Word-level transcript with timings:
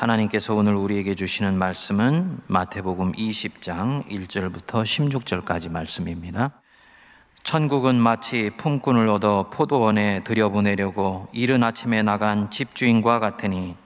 하나님께서 0.00 0.54
오늘 0.54 0.76
우리에게 0.76 1.14
주시는 1.14 1.58
말씀은 1.58 2.38
마태복음 2.46 3.12
20장 3.12 4.08
1절부터 4.08 4.82
16절까지 4.82 5.70
말씀입니다. 5.70 6.52
천국은 7.42 7.96
마치 7.96 8.48
품꾼을 8.56 9.08
얻어 9.08 9.50
포도원에 9.50 10.24
들여보내려고 10.24 11.28
이른 11.32 11.62
아침에 11.62 12.02
나간 12.02 12.50
집주인과 12.50 13.18
같으니 13.18 13.76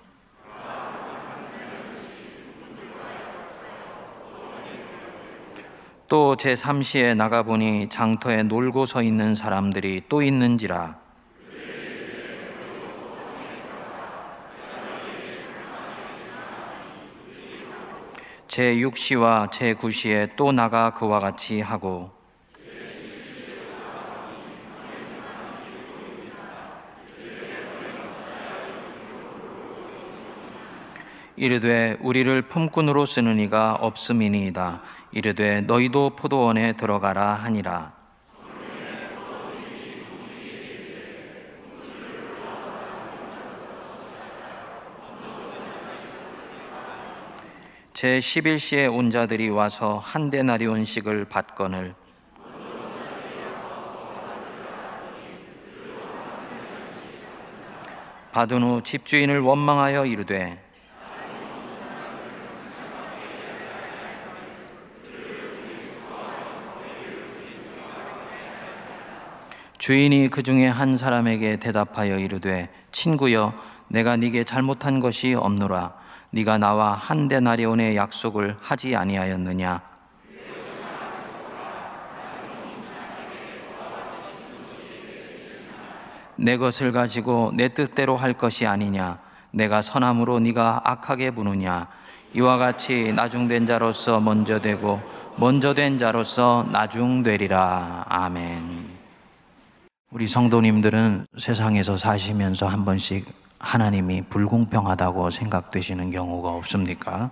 또 6.06 6.36
제3시에 6.36 7.16
나가보니 7.16 7.88
장터에 7.88 8.44
놀고 8.44 8.86
서 8.86 9.02
있는 9.02 9.34
사람들이 9.34 10.02
또 10.08 10.22
있는지라 10.22 11.03
제6시와 18.54 19.50
제9시에 19.50 20.36
또 20.36 20.52
나가 20.52 20.90
그와 20.90 21.18
같이 21.18 21.60
하고 21.60 22.12
이르되 31.34 31.96
우리를 32.00 32.42
품꾼으로 32.42 33.06
쓰는 33.06 33.40
이가 33.40 33.74
없음이니이다. 33.74 34.82
이르되 35.10 35.62
너희도 35.62 36.10
포도원에 36.10 36.74
들어가라 36.74 37.34
하니라 37.34 38.03
제 47.94 48.18
11시에 48.18 48.92
온 48.92 49.08
자들이 49.08 49.50
와서 49.50 50.00
한 50.02 50.28
데나리온씩을 50.28 51.26
받거늘. 51.26 51.94
받은 58.32 58.62
후 58.64 58.82
집주인을 58.82 59.38
원망하여 59.38 60.06
이르되 60.06 60.60
주인이 69.78 70.30
그 70.30 70.42
중에 70.42 70.66
한 70.66 70.96
사람에게 70.96 71.58
대답하여 71.58 72.18
이르되 72.18 72.70
친구여 72.90 73.54
내가 73.86 74.16
네게 74.16 74.42
잘못한 74.42 74.98
것이 74.98 75.34
없노라 75.34 76.03
네가 76.34 76.58
나와 76.58 76.94
한 76.94 77.28
데나리온의 77.28 77.94
약속을 77.94 78.56
하지 78.60 78.96
아니하였느냐? 78.96 79.80
내 86.34 86.56
것을 86.56 86.90
가지고 86.90 87.52
내 87.54 87.68
뜻대로 87.68 88.16
할 88.16 88.32
것이 88.32 88.66
아니냐? 88.66 89.20
내가 89.52 89.80
선함으로 89.80 90.40
네가 90.40 90.80
악하게 90.82 91.30
부느냐? 91.30 91.86
이와 92.32 92.56
같이 92.56 93.12
나중된 93.12 93.66
자로서 93.66 94.18
먼저 94.18 94.60
되고 94.60 95.00
먼저 95.36 95.72
된 95.72 95.98
자로서 95.98 96.66
나중되리라. 96.72 98.06
아멘. 98.08 98.88
우리 100.10 100.26
성도님들은 100.26 101.28
세상에서 101.38 101.96
사시면서 101.96 102.66
한 102.66 102.84
번씩 102.84 103.43
하나님이 103.64 104.22
불공평하다고 104.28 105.30
생각되시는 105.30 106.10
경우가 106.10 106.50
없습니까? 106.50 107.30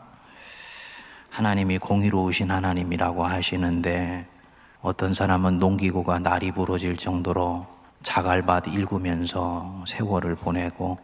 하나님이 1.28 1.76
공의로우신 1.76 2.50
하나님이라고 2.50 3.24
하시는데 3.24 4.26
어떤 4.80 5.12
사람은 5.12 5.58
농기구가 5.58 6.18
날이 6.20 6.50
부러질 6.50 6.96
정도로 6.96 7.66
자갈밭 8.02 8.68
일구면서 8.68 9.84
세월을 9.86 10.36
보내고 10.36 10.98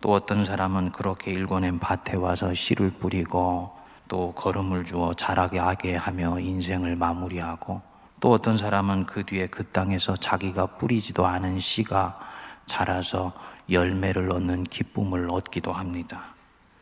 또 0.00 0.12
어떤 0.12 0.44
사람은 0.44 0.90
그렇게 0.90 1.30
일궈낸 1.30 1.78
밭에 1.78 2.16
와서 2.16 2.52
씨를 2.52 2.90
뿌리고 2.90 3.70
또 4.08 4.32
걸음을 4.32 4.84
주어 4.84 5.14
자라게 5.14 5.60
하게 5.60 5.94
하며 5.94 6.38
인생을 6.40 6.96
마무리하고 6.96 7.80
또 8.18 8.32
어떤 8.32 8.58
사람은 8.58 9.06
그 9.06 9.24
뒤에 9.24 9.46
그 9.46 9.64
땅에서 9.68 10.16
자기가 10.16 10.66
뿌리지도 10.66 11.24
않은 11.26 11.60
씨가 11.60 12.18
자라서 12.66 13.32
열매를 13.70 14.32
얻는 14.32 14.64
기쁨을 14.64 15.28
얻기도 15.30 15.72
합니다. 15.72 16.34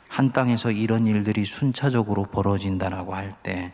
한 0.08 0.32
땅에서 0.32 0.70
이런 0.70 1.06
일들이 1.06 1.44
순차적으로 1.46 2.24
벌어진다라고 2.24 3.14
할 3.14 3.34
때 3.42 3.72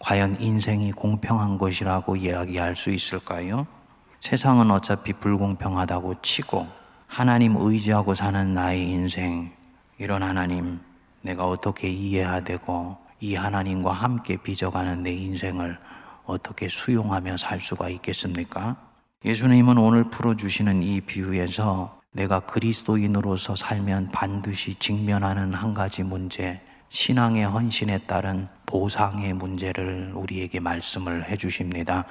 과연 0.00 0.40
인생이 0.40 0.92
공평한 0.92 1.58
것이라고 1.58 2.16
이야기할 2.16 2.74
수 2.74 2.90
있을까요? 2.90 3.66
세상은 4.20 4.70
어차피 4.70 5.12
불공평하다고 5.12 6.22
치고 6.22 6.66
하나님 7.06 7.56
의지하고 7.56 8.14
사는 8.14 8.54
나의 8.54 8.88
인생 8.88 9.52
이런 9.98 10.22
하나님 10.22 10.80
내가 11.20 11.46
어떻게 11.46 11.90
이해해야 11.90 12.40
되고 12.42 12.96
이 13.20 13.34
하나님과 13.34 13.92
함께 13.92 14.38
빚어가는 14.38 15.02
내 15.02 15.12
인생을 15.12 15.78
어떻게 16.24 16.68
수용하며 16.70 17.36
살 17.36 17.60
수가 17.60 17.90
있겠습니까? 17.90 18.76
예수님은 19.24 19.76
오늘 19.76 20.04
풀어주시는 20.04 20.82
이 20.82 21.02
비유에서 21.02 21.99
내가 22.12 22.40
그리스도인으로서 22.40 23.54
살면 23.54 24.10
반드시 24.12 24.74
직면하는 24.74 25.54
한 25.54 25.74
가지 25.74 26.02
문제, 26.02 26.60
신앙의 26.88 27.46
헌신에 27.46 27.98
따른 27.98 28.48
보상의 28.66 29.32
문제를 29.32 30.12
우리에게 30.14 30.58
말씀을 30.58 31.28
해 31.28 31.36
주십니다. 31.36 32.04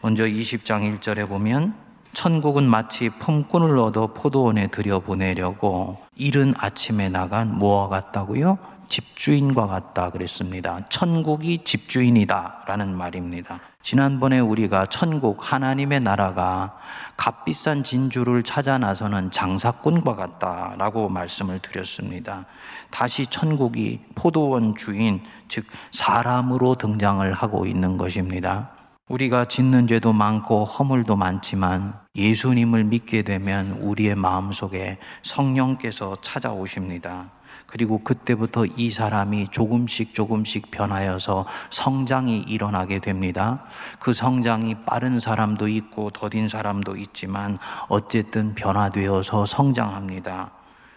먼저 0.00 0.24
20장 0.24 0.98
1절에 1.00 1.28
보면 1.28 1.74
천국은 2.12 2.68
마치 2.68 3.08
품꾼을 3.08 3.78
얻어 3.78 4.08
포도원에 4.08 4.68
들여보내려고 4.68 5.98
이른 6.14 6.54
아침에 6.56 7.08
나간 7.08 7.58
뭐와 7.58 7.88
같다고요? 7.88 8.58
집주인과 8.88 9.66
같다 9.66 10.10
그랬습니다. 10.10 10.80
천국이 10.88 11.64
집주인이다 11.64 12.64
라는 12.66 12.96
말입니다. 12.96 13.60
지난번에 13.82 14.38
우리가 14.38 14.86
천국 14.86 15.38
하나님의 15.40 16.00
나라가 16.00 16.76
값비싼 17.16 17.82
진주를 17.82 18.42
찾아 18.42 18.78
나서는 18.78 19.30
장사꾼과 19.30 20.14
같다 20.14 20.74
라고 20.78 21.08
말씀을 21.08 21.58
드렸습니다. 21.58 22.46
다시 22.90 23.26
천국이 23.26 24.00
포도원 24.14 24.76
주인, 24.76 25.22
즉 25.48 25.66
사람으로 25.90 26.76
등장을 26.76 27.32
하고 27.32 27.66
있는 27.66 27.96
것입니다. 27.96 28.70
우리가 29.08 29.44
짓는 29.44 29.88
죄도 29.88 30.12
많고 30.12 30.64
허물도 30.64 31.16
많지만 31.16 31.94
예수님을 32.14 32.84
믿게 32.84 33.22
되면 33.22 33.72
우리의 33.72 34.14
마음속에 34.14 34.98
성령께서 35.22 36.16
찾아오십니다. 36.22 37.30
그리고 37.66 37.98
그때부터 37.98 38.66
이 38.66 38.90
사람이 38.90 39.48
조금씩 39.50 40.14
조금씩 40.14 40.70
변하여서 40.70 41.46
성장이 41.70 42.38
일어나게 42.40 42.98
됩니다. 42.98 43.64
그 43.98 44.12
성장이 44.12 44.84
빠른 44.84 45.18
사람도 45.18 45.68
있고 45.68 46.10
더딘 46.10 46.48
사람도 46.48 46.96
있지만 46.96 47.58
어쨌든 47.88 48.54
변화되어서 48.54 49.46
성장합니다. 49.46 50.50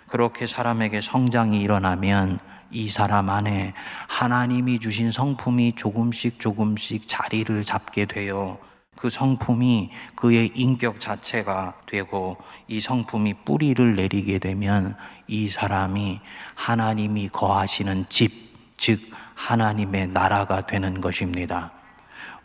그렇게 0.07 0.45
사람에게 0.45 1.01
성장이 1.01 1.61
일어나면 1.61 2.39
이 2.71 2.89
사람 2.89 3.29
안에 3.29 3.73
하나님이 4.07 4.79
주신 4.79 5.11
성품이 5.11 5.73
조금씩 5.75 6.39
조금씩 6.39 7.07
자리를 7.07 7.63
잡게 7.63 8.05
돼요. 8.05 8.57
그 8.95 9.09
성품이 9.09 9.91
그의 10.15 10.51
인격 10.55 10.99
자체가 10.99 11.75
되고 11.85 12.37
이 12.67 12.79
성품이 12.79 13.35
뿌리를 13.45 13.95
내리게 13.95 14.39
되면 14.39 14.95
이 15.27 15.49
사람이 15.49 16.21
하나님이 16.55 17.29
거하시는 17.29 18.05
집, 18.09 18.31
즉 18.77 18.99
하나님의 19.35 20.07
나라가 20.07 20.61
되는 20.61 21.01
것입니다. 21.01 21.74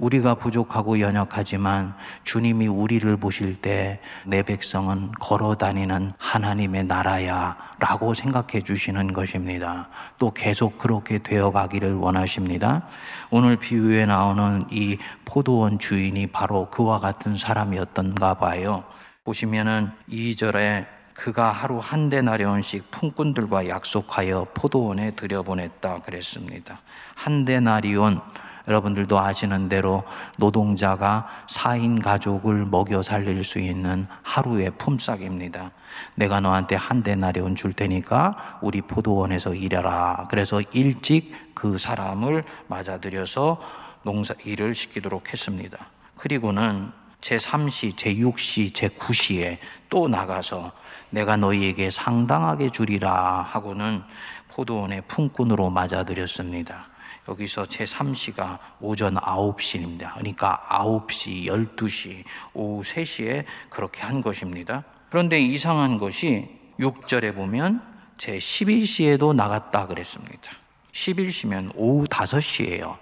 우리가 0.01 0.35
부족하고 0.35 0.99
연약하지만 0.99 1.95
주님이 2.25 2.67
우리를 2.67 3.17
보실 3.19 3.55
때 3.55 4.01
내 4.25 4.43
백성은 4.43 5.13
걸어 5.19 5.55
다니는 5.55 6.11
하나님의 6.19 6.85
나라야 6.85 7.57
라고 7.79 8.15
생각해 8.15 8.63
주시는 8.65 9.13
것입니다. 9.13 9.89
또 10.19 10.33
계속 10.33 10.79
그렇게 10.79 11.19
되어 11.19 11.51
가기를 11.51 11.95
원하십니다. 11.95 12.87
오늘 13.31 13.57
비유에 13.57 14.07
나오는 14.07 14.67
이 14.71 14.99
포도원 15.25 15.79
주인이 15.79 16.27
바로 16.29 16.69
그와 16.71 17.01
같은 17.01 17.37
사람이었던가 17.37 18.35
봐요. 18.35 18.85
보시면은 19.25 19.91
2절에 20.11 20.87
그가 21.15 21.53
하루 21.53 21.79
한 21.79 22.09
데나리온씩 22.09 22.91
품꾼들과 22.91 23.69
약속하여 23.69 24.47
포도원에 24.55 25.11
들여보냈다 25.13 26.01
그랬습니다. 26.01 26.81
한 27.15 27.45
데나리온 27.45 28.21
여러분들도 28.71 29.19
아시는 29.19 29.69
대로 29.69 30.05
노동자가 30.39 31.27
4인 31.49 32.01
가족을 32.01 32.65
먹여 32.67 33.03
살릴 33.03 33.43
수 33.43 33.59
있는 33.59 34.07
하루의 34.23 34.71
품삯입니다. 34.79 35.73
내가 36.15 36.39
너한테 36.39 36.77
한 36.77 37.03
대나리온 37.03 37.57
줄 37.57 37.73
테니까 37.73 38.59
우리 38.63 38.81
포도원에서 38.81 39.55
일해라. 39.55 40.29
그래서 40.31 40.63
일찍 40.73 41.53
그 41.53 41.79
사람을 41.79 42.45
맞아들여서 42.69 43.61
농사 44.05 44.35
일을 44.45 44.75
시키도록 44.75 45.33
했습니다. 45.33 45.77
그리고는 46.17 46.93
제3시, 47.21 47.97
제6시, 47.97 48.73
제9시에 48.73 49.59
또 49.91 50.07
나가서 50.07 50.71
내가 51.11 51.37
너희에게 51.37 51.91
상당하게 51.91 52.71
주리라 52.71 53.43
하고는 53.43 54.05
포도원의 54.49 55.03
품꾼으로 55.09 55.71
맞아들였습니다. 55.71 56.90
여기서 57.31 57.63
제3시가 57.63 58.59
오전 58.81 59.15
9시입니다. 59.15 60.15
그러니까 60.15 60.61
9시, 60.69 61.47
12시, 61.47 62.25
오후 62.55 62.83
3시에 62.83 63.45
그렇게 63.71 64.03
한 64.03 64.21
것입니다. 64.21 64.85
그런데 65.11 65.41
이상한 65.41 65.99
것이 65.99 66.49
6절에 66.81 67.35
보면 67.35 67.83
제 68.17 68.39
11시에도 68.39 69.35
나갔다 69.35 69.87
그랬습니다. 69.87 70.53
11시면 70.93 71.71
오후 71.77 72.05
5시예요. 72.07 72.97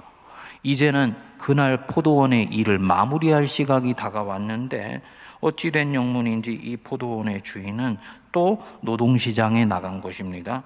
이제는 0.62 1.16
그날 1.38 1.86
포도원의 1.86 2.48
일을 2.52 2.78
마무리할 2.78 3.46
시각이 3.46 3.94
다가왔는데 3.94 5.00
어찌된 5.40 5.94
영문인지 5.94 6.52
이 6.52 6.76
포도원의 6.76 7.42
주인은 7.44 7.96
또 8.32 8.62
노동시장에 8.82 9.64
나간 9.64 10.00
것입니다. 10.00 10.64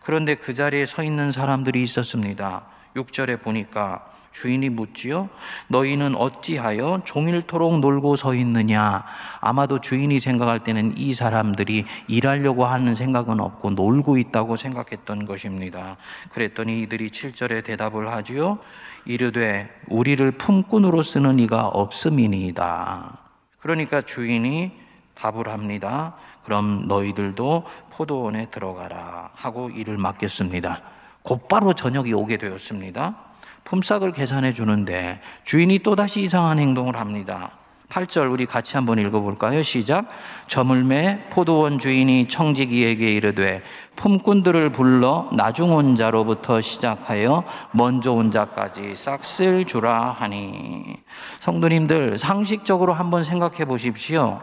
그런데 0.00 0.34
그 0.34 0.54
자리에 0.54 0.86
서 0.86 1.04
있는 1.04 1.30
사람들이 1.30 1.82
있었습니다. 1.82 2.64
6절에 2.96 3.42
보니까 3.42 4.14
주인이 4.34 4.68
묻지요. 4.68 5.28
너희는 5.68 6.16
어찌하여 6.16 7.02
종일토록 7.04 7.78
놀고 7.78 8.16
서 8.16 8.34
있느냐? 8.34 9.04
아마도 9.40 9.80
주인이 9.80 10.18
생각할 10.18 10.64
때는 10.64 10.94
이 10.96 11.14
사람들이 11.14 11.84
일하려고 12.08 12.66
하는 12.66 12.94
생각은 12.96 13.40
없고 13.40 13.70
놀고 13.70 14.18
있다고 14.18 14.56
생각했던 14.56 15.24
것입니다. 15.24 15.96
그랬더니 16.32 16.82
이들이 16.82 17.10
7절에 17.10 17.64
대답을 17.64 18.10
하지요. 18.10 18.58
이르되 19.04 19.70
우리를 19.88 20.28
품꾼으로 20.32 21.02
쓰는 21.02 21.38
이가 21.38 21.68
없음이니이다. 21.68 23.18
그러니까 23.60 24.02
주인이 24.02 24.72
답을 25.14 25.48
합니다. 25.48 26.16
그럼 26.44 26.88
너희들도 26.88 27.64
포도원에 27.90 28.50
들어가라 28.50 29.30
하고 29.34 29.70
일을 29.70 29.96
맡겼습니다. 29.96 30.93
곧바로 31.24 31.72
저녁이 31.72 32.12
오게 32.12 32.36
되었습니다. 32.36 33.16
품삯을 33.64 34.12
계산해 34.12 34.52
주는데 34.52 35.20
주인이 35.44 35.78
또다시 35.78 36.20
이상한 36.22 36.58
행동을 36.58 37.00
합니다. 37.00 37.52
8절 37.88 38.30
우리 38.30 38.44
같이 38.44 38.76
한번 38.76 38.98
읽어볼까요? 38.98 39.62
시작. 39.62 40.06
저물매 40.48 41.28
포도원 41.30 41.78
주인이 41.78 42.28
청지기에게 42.28 43.10
이르되 43.14 43.62
품꾼들을 43.96 44.70
불러 44.72 45.30
나중 45.32 45.72
온 45.72 45.96
자로부터 45.96 46.60
시작하여 46.60 47.44
먼저 47.70 48.12
온 48.12 48.30
자까지 48.30 48.94
싹쓸 48.94 49.64
주라 49.64 50.10
하니 50.10 50.98
성도님들 51.40 52.18
상식적으로 52.18 52.92
한번 52.92 53.24
생각해 53.24 53.64
보십시오. 53.64 54.40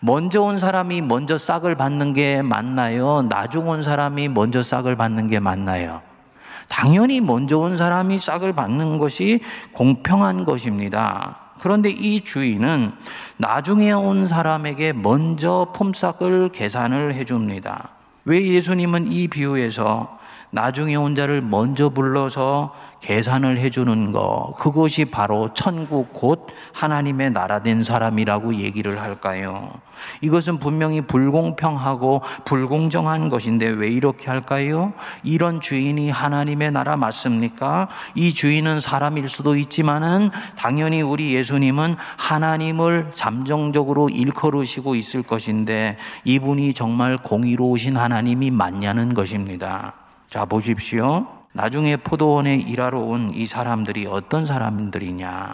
먼저 0.00 0.42
온 0.42 0.58
사람이 0.58 1.00
먼저 1.00 1.38
싹을 1.38 1.76
받는 1.76 2.12
게 2.12 2.42
맞나요? 2.42 3.22
나중 3.22 3.68
온 3.68 3.82
사람이 3.82 4.28
먼저 4.28 4.62
싹을 4.62 4.96
받는 4.96 5.28
게 5.28 5.40
맞나요? 5.40 6.09
당연히 6.70 7.20
먼저 7.20 7.58
온 7.58 7.76
사람이 7.76 8.16
싹을 8.18 8.54
받는 8.54 8.98
것이 8.98 9.40
공평한 9.72 10.44
것입니다. 10.44 11.36
그런데 11.60 11.90
이 11.90 12.22
주인은 12.22 12.92
나중에 13.36 13.92
온 13.92 14.26
사람에게 14.26 14.94
먼저 14.94 15.72
품삯을 15.74 16.50
계산을 16.50 17.14
해줍니다. 17.14 17.90
왜 18.24 18.46
예수님은 18.46 19.10
이 19.10 19.28
비유에서 19.28 20.18
나중에 20.50 20.94
온 20.94 21.14
자를 21.14 21.42
먼저 21.42 21.90
불러서 21.90 22.74
계산을 23.00 23.58
해주는 23.58 24.12
거, 24.12 24.54
그것이 24.58 25.06
바로 25.06 25.50
천국 25.54 26.12
곧 26.12 26.46
하나님의 26.72 27.32
나라 27.32 27.62
된 27.62 27.82
사람이라고 27.82 28.56
얘기를 28.56 29.00
할까요? 29.00 29.72
이것은 30.20 30.58
분명히 30.58 31.00
불공평하고 31.00 32.22
불공정한 32.44 33.28
것인데 33.28 33.68
왜 33.68 33.88
이렇게 33.88 34.30
할까요? 34.30 34.92
이런 35.22 35.60
주인이 35.60 36.10
하나님의 36.10 36.72
나라 36.72 36.96
맞습니까? 36.96 37.88
이 38.14 38.32
주인은 38.32 38.80
사람일 38.80 39.28
수도 39.28 39.56
있지만은 39.56 40.30
당연히 40.56 41.02
우리 41.02 41.34
예수님은 41.34 41.96
하나님을 42.16 43.08
잠정적으로 43.12 44.08
일컬으시고 44.08 44.94
있을 44.94 45.22
것인데 45.22 45.96
이분이 46.24 46.74
정말 46.74 47.16
공의로우신 47.16 47.96
하나님이 47.96 48.50
맞냐는 48.50 49.14
것입니다. 49.14 49.94
자, 50.28 50.44
보십시오. 50.44 51.39
나중에 51.52 51.96
포도원에 51.96 52.56
일하러 52.56 53.00
온 53.00 53.32
이 53.34 53.46
사람들이 53.46 54.06
어떤 54.06 54.46
사람들이냐? 54.46 55.52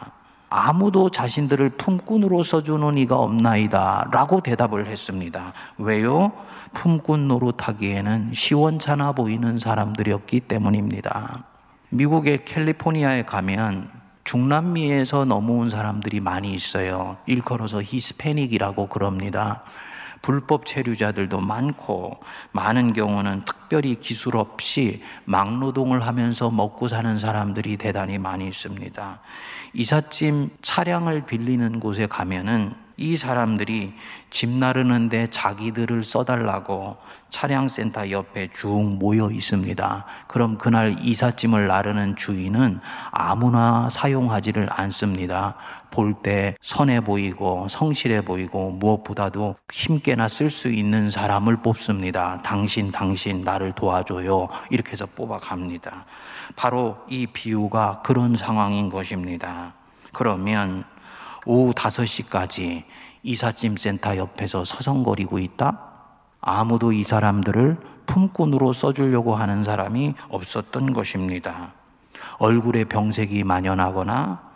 아무도 0.49 1.11
자신들을 1.11 1.71
품꾼으로 1.71 2.43
써주는 2.43 2.99
이가 2.99 3.17
없나이다. 3.17 4.09
라고 4.13 4.41
대답을 4.41 4.87
했습니다. 4.87 5.53
왜요? 5.79 6.33
품꾼 6.73 7.27
노릇하기에는 7.29 8.33
시원찮아 8.33 9.13
보이는 9.13 9.59
사람들이었기 9.59 10.41
때문입니다. 10.41 11.45
미국의 11.91 12.45
캘리포니아에 12.45 13.25
가면 13.25 13.89
중남미에서 14.25 15.25
넘어온 15.25 15.71
사람들이 15.71 16.21
많이 16.21 16.53
있어요. 16.53 17.17
일컬어서 17.27 17.81
히스패닉이라고 17.83 18.89
그럽니다. 18.89 19.63
불법 20.27 20.67
체류자들도 20.67 21.39
많고 21.41 22.19
많은 22.51 22.95
경우는 22.95 23.45
특별히 23.45 23.95
기술 23.95 24.37
없이 24.37 25.01
막노동을 25.25 26.05
하면서 26.05 26.51
먹고 26.51 26.89
사는 26.89 27.17
사람들이 27.21 27.77
대단히 27.77 28.19
많이 28.19 28.49
있습니다. 28.49 29.21
이삿짐 29.73 30.51
차량을 30.63 31.27
빌리는 31.27 31.79
곳에 31.79 32.09
가면은 32.09 32.75
이 32.97 33.17
사람들이 33.17 33.93
집 34.31 34.49
나르는데 34.49 35.29
자기들을 35.29 36.03
써달라고 36.05 36.97
차량센터 37.31 38.11
옆에 38.11 38.49
쭉 38.59 38.97
모여 38.99 39.31
있습니다. 39.31 40.05
그럼 40.29 40.57
그날 40.57 40.97
이삿짐을 41.01 41.67
나르는 41.67 42.17
주인은 42.17 42.81
아무나 43.11 43.89
사용하지를 43.91 44.69
않습니다. 44.71 45.57
볼 45.91 46.15
때 46.23 46.55
선해 46.61 47.01
보이고 47.01 47.69
성실해 47.69 48.23
보이고 48.23 48.71
무엇보다도 48.71 49.57
힘께나 49.73 50.29
쓸 50.29 50.51
수 50.51 50.69
있는 50.69 51.11
사람을 51.11 51.59
뽑습니다. 51.59 52.43
당신, 52.43 52.91
당신, 52.91 53.43
나를 53.43 53.73
도와줘요. 53.73 54.49
이렇게 54.71 54.93
해서 54.93 55.07
뽑아갑니다. 55.07 56.07
바로 56.55 56.99
이 57.09 57.27
비유가 57.27 58.03
그런 58.03 58.37
상황인 58.37 58.89
것입니다. 58.89 59.75
그러면 60.13 60.85
오후 61.47 61.73
5시까지 61.73 62.83
이삿짐 63.23 63.77
센터 63.77 64.17
옆에서 64.17 64.65
서성거리고 64.65 65.39
있다? 65.39 65.81
아무도 66.41 66.93
이 66.93 67.05
사람들을 67.05 67.77
품꾼으로 68.07 68.73
써주려고 68.73 69.35
하는 69.35 69.65
사람이 69.65 70.15
없었던 70.29 70.93
것입니다. 70.93 71.73
얼굴에 72.39 72.85
병색이 72.85 73.45
만연하거나 73.45 74.47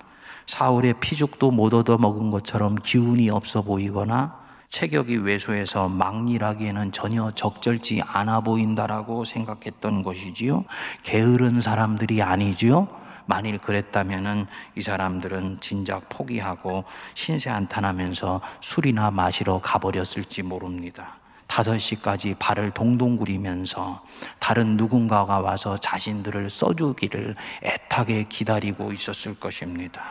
사울의 0.46 0.94
피죽도 1.00 1.52
못 1.52 1.74
얻어 1.74 1.96
먹은 1.96 2.30
것처럼 2.30 2.74
기운이 2.76 3.30
없어 3.30 3.62
보이거나 3.62 4.38
체격이 4.70 5.16
왜소해서 5.16 5.88
막일하기에는 5.88 6.92
전혀 6.92 7.30
적절치 7.32 8.02
않아 8.06 8.40
보인다라고 8.40 9.24
생각했던 9.24 10.02
것이지요. 10.02 10.64
게으른 11.02 11.60
사람들이 11.60 12.22
아니지요. 12.22 12.88
만일 13.30 13.58
그랬다면은 13.58 14.48
이 14.74 14.80
사람들은 14.80 15.60
진작 15.60 16.08
포기하고 16.08 16.82
신세 17.14 17.48
한탄하면서 17.48 18.40
술이나 18.60 19.12
마시러 19.12 19.60
가버렸을지 19.60 20.42
모릅니다. 20.42 21.20
5시까지 21.46 22.36
발을 22.40 22.72
동동 22.72 23.16
구리면서 23.16 24.04
다른 24.40 24.76
누군가가 24.76 25.38
와서 25.38 25.76
자신들을 25.76 26.50
써주기를 26.50 27.36
애타게 27.62 28.24
기다리고 28.24 28.92
있었을 28.92 29.38
것입니다. 29.38 30.02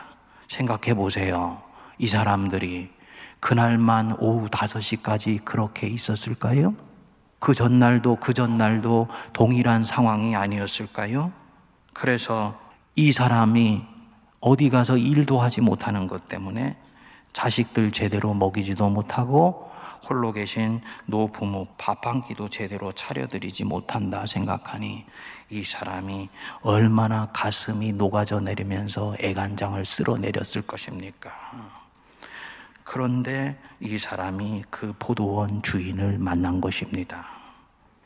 생각해 0.48 0.94
보세요. 0.94 1.62
이 1.98 2.06
사람들이 2.06 2.88
그날만 3.38 4.16
오후 4.18 4.48
5시까지 4.48 5.44
그렇게 5.44 5.88
있었을까요? 5.88 6.74
그 7.38 7.52
전날도 7.52 8.16
그 8.16 8.32
전날도 8.32 9.08
동일한 9.34 9.84
상황이 9.84 10.34
아니었을까요? 10.34 11.32
그래서 11.92 12.69
이 12.96 13.12
사람이 13.12 13.84
어디 14.40 14.70
가서 14.70 14.96
일도 14.96 15.40
하지 15.40 15.60
못하는 15.60 16.06
것 16.06 16.28
때문에 16.28 16.76
자식들 17.32 17.92
제대로 17.92 18.34
먹이지도 18.34 18.88
못하고 18.88 19.70
홀로 20.08 20.32
계신 20.32 20.80
노부모 21.06 21.66
밥 21.76 22.06
한 22.06 22.22
끼도 22.24 22.48
제대로 22.48 22.90
차려드리지 22.90 23.64
못한다 23.64 24.26
생각하니 24.26 25.04
이 25.50 25.62
사람이 25.64 26.28
얼마나 26.62 27.26
가슴이 27.26 27.92
녹아져 27.92 28.40
내리면서 28.40 29.14
애간장을 29.20 29.84
쓸어내렸을 29.84 30.62
것입니까? 30.62 31.30
그런데 32.82 33.60
이 33.78 33.98
사람이 33.98 34.64
그 34.70 34.94
포도원 34.98 35.62
주인을 35.62 36.18
만난 36.18 36.60
것입니다. 36.60 37.26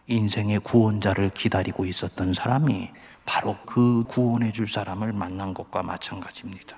인생의 0.09 0.59
구원자를 0.61 1.31
기다리고 1.31 1.87
있었던 1.87 2.35
사람이 2.35 2.91
바로 3.25 3.57
그 3.65 4.05
구원해 4.09 4.53
줄 4.53 4.69
사람을 4.69 5.13
만난 5.13 5.55
것과 5.55 5.83
마찬가지입니다. 5.83 6.77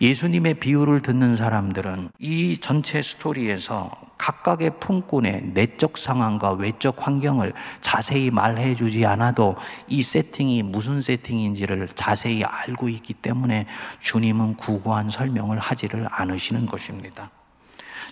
예수님의 0.00 0.54
비유를 0.54 1.00
듣는 1.02 1.36
사람들은 1.36 2.10
이 2.18 2.58
전체 2.58 3.02
스토리에서 3.02 3.90
각각의 4.18 4.78
품꾼의 4.80 5.52
내적 5.54 5.96
상황과 5.98 6.52
외적 6.52 7.06
환경을 7.06 7.52
자세히 7.80 8.30
말해 8.30 8.74
주지 8.74 9.06
않아도 9.06 9.56
이 9.88 10.02
세팅이 10.02 10.62
무슨 10.62 11.00
세팅인지를 11.00 11.88
자세히 11.94 12.44
알고 12.44 12.88
있기 12.90 13.14
때문에 13.14 13.66
주님은 14.00 14.56
구구한 14.56 15.10
설명을 15.10 15.58
하지를 15.58 16.06
않으시는 16.10 16.66
것입니다. 16.66 17.30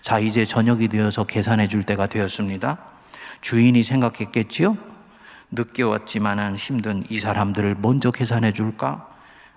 자, 0.01 0.19
이제 0.19 0.45
저녁이 0.45 0.89
되어서 0.89 1.25
계산해 1.25 1.69
줄 1.69 1.83
때가 1.83 2.07
되었습니다. 2.07 2.79
주인이 3.41 3.83
생각했겠지요? 3.83 4.77
늦게 5.51 5.83
왔지만은 5.83 6.57
힘든 6.57 7.05
이 7.09 7.21
사람들을 7.21 7.77
먼저 7.81 8.11
계산해 8.11 8.53
줄까? 8.53 9.09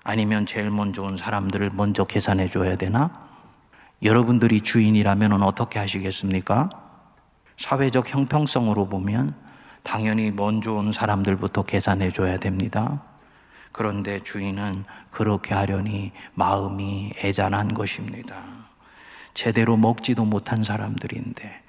아니면 0.03 0.45
제일 0.45 0.71
먼저 0.71 1.03
온 1.03 1.17
사람들을 1.17 1.71
먼저 1.73 2.05
계산해 2.05 2.47
줘야 2.47 2.75
되나? 2.75 3.11
여러분들이 4.01 4.61
주인이라면 4.61 5.43
어떻게 5.43 5.79
하시겠습니까? 5.79 6.69
사회적 7.57 8.11
형평성으로 8.11 8.87
보면 8.87 9.35
당연히 9.83 10.31
먼저 10.31 10.73
온 10.73 10.91
사람들부터 10.91 11.63
계산해 11.63 12.11
줘야 12.11 12.37
됩니다. 12.37 13.03
그런데 13.71 14.19
주인은 14.21 14.85
그렇게 15.11 15.53
하려니 15.53 16.13
마음이 16.33 17.13
애잔한 17.23 17.73
것입니다. 17.73 18.35
제대로 19.33 19.77
먹지도 19.77 20.25
못한 20.25 20.63
사람들인데 20.63 21.61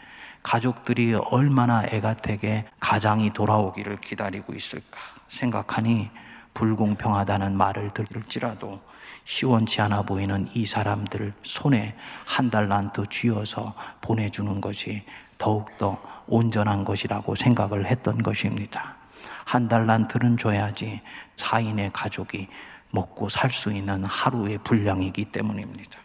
가족들이 0.42 1.14
얼마나 1.14 1.84
애가되게 1.84 2.66
가장이 2.80 3.30
돌아오기를 3.30 4.00
기다리고 4.00 4.54
있을까 4.54 4.98
생각하니 5.28 6.10
불공평하다는 6.54 7.56
말을 7.56 7.92
들을지라도 7.94 8.80
시원치 9.24 9.80
않아 9.80 10.02
보이는 10.02 10.48
이 10.54 10.66
사람들 10.66 11.32
손에 11.44 11.96
한 12.26 12.50
달란트 12.50 13.04
쥐어서 13.08 13.74
보내주는 14.00 14.60
것이 14.60 15.04
더욱더 15.38 16.00
온전한 16.26 16.84
것이라고 16.84 17.36
생각을 17.36 17.86
했던 17.86 18.22
것입니다. 18.22 18.96
한 19.44 19.68
달란트는 19.68 20.38
줘야지 20.38 21.00
4인의 21.36 21.90
가족이 21.92 22.48
먹고 22.90 23.28
살 23.28 23.50
수 23.50 23.72
있는 23.72 24.04
하루의 24.04 24.58
분량이기 24.58 25.26
때문입니다. 25.26 25.98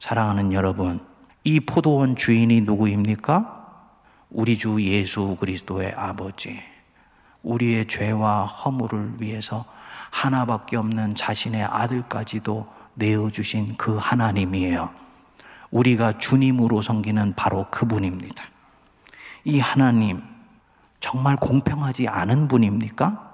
사랑하는 0.00 0.52
여러분, 0.52 1.00
이 1.44 1.60
포도원 1.60 2.16
주인이 2.16 2.62
누구입니까? 2.62 3.63
우리 4.34 4.58
주 4.58 4.82
예수 4.82 5.36
그리스도의 5.38 5.94
아버지. 5.96 6.60
우리의 7.44 7.86
죄와 7.86 8.46
허물을 8.46 9.20
위해서 9.20 9.64
하나밖에 10.10 10.76
없는 10.76 11.14
자신의 11.14 11.62
아들까지도 11.62 12.66
내어주신 12.94 13.76
그 13.76 13.96
하나님이에요. 13.96 14.90
우리가 15.70 16.18
주님으로 16.18 16.82
섬기는 16.82 17.34
바로 17.36 17.66
그분입니다. 17.70 18.42
이 19.44 19.60
하나님, 19.60 20.20
정말 20.98 21.36
공평하지 21.36 22.08
않은 22.08 22.48
분입니까? 22.48 23.30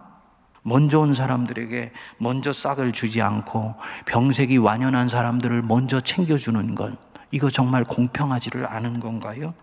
먼저 0.63 1.01
온 1.01 1.15
사람들에게 1.15 1.93
먼저 2.19 2.53
싹을 2.53 2.93
주지 2.93 3.23
않고 3.23 3.75
병색이 4.05 4.59
완연한 4.59 5.09
사람들을 5.09 5.63
먼저 5.63 5.99
챙겨주는 5.99 6.75
건 6.75 6.99
이거 7.31 7.49
정말 7.49 7.85
공평하지를 7.85 8.67
않은 8.67 9.01
건가요? 9.01 9.55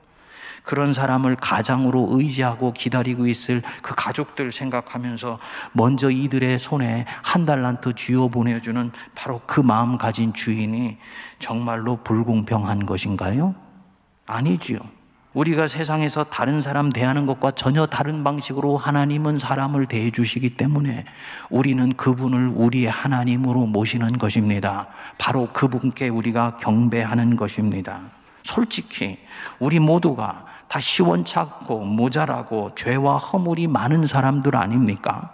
그런 0.68 0.92
사람을 0.92 1.38
가장으로 1.38 2.10
의지하고 2.12 2.74
기다리고 2.74 3.26
있을 3.26 3.62
그 3.82 3.96
가족들 3.96 4.52
생각하면서 4.52 5.40
먼저 5.72 6.12
이들의 6.12 6.60
손에 6.60 7.06
한 7.22 7.46
달란트 7.46 7.94
쥐어 7.96 8.28
보내주는 8.28 8.92
바로 9.16 9.40
그 9.48 9.62
마음 9.62 9.98
가진 9.98 10.34
주인이 10.34 10.98
정말로 11.40 11.96
불공평한 12.04 12.86
것인가요? 12.86 13.56
아니지요. 14.26 14.80
우리가 15.34 15.68
세상에서 15.68 16.26
다른 16.26 16.62
사람 16.62 16.90
대하는 16.90 17.26
것과 17.26 17.52
전혀 17.52 17.86
다른 17.86 18.26
방식으로 18.26 18.76
하나님은 18.76 19.40
사람을 19.40 19.86
대해 19.86 20.12
주시기 20.12 20.58
때문에 20.58 21.06
우리는 21.50 21.94
그분을 21.96 22.52
우리의 22.54 22.90
하나님으로 22.90 23.68
모시는 23.68 24.18
것입니다. 24.18 24.88
바로 25.18 25.48
그분께 25.54 26.10
우리가 26.10 26.58
경배하는 26.58 27.38
것입니다. 27.38 28.02
솔직히 28.44 29.18
우리 29.60 29.80
모두가 29.80 30.46
다 30.68 30.80
시원찮고 30.80 31.86
모자라고 31.86 32.72
죄와 32.76 33.18
허물이 33.18 33.68
많은 33.68 34.08
사람들 34.08 34.56
아닙니까? 34.56 35.34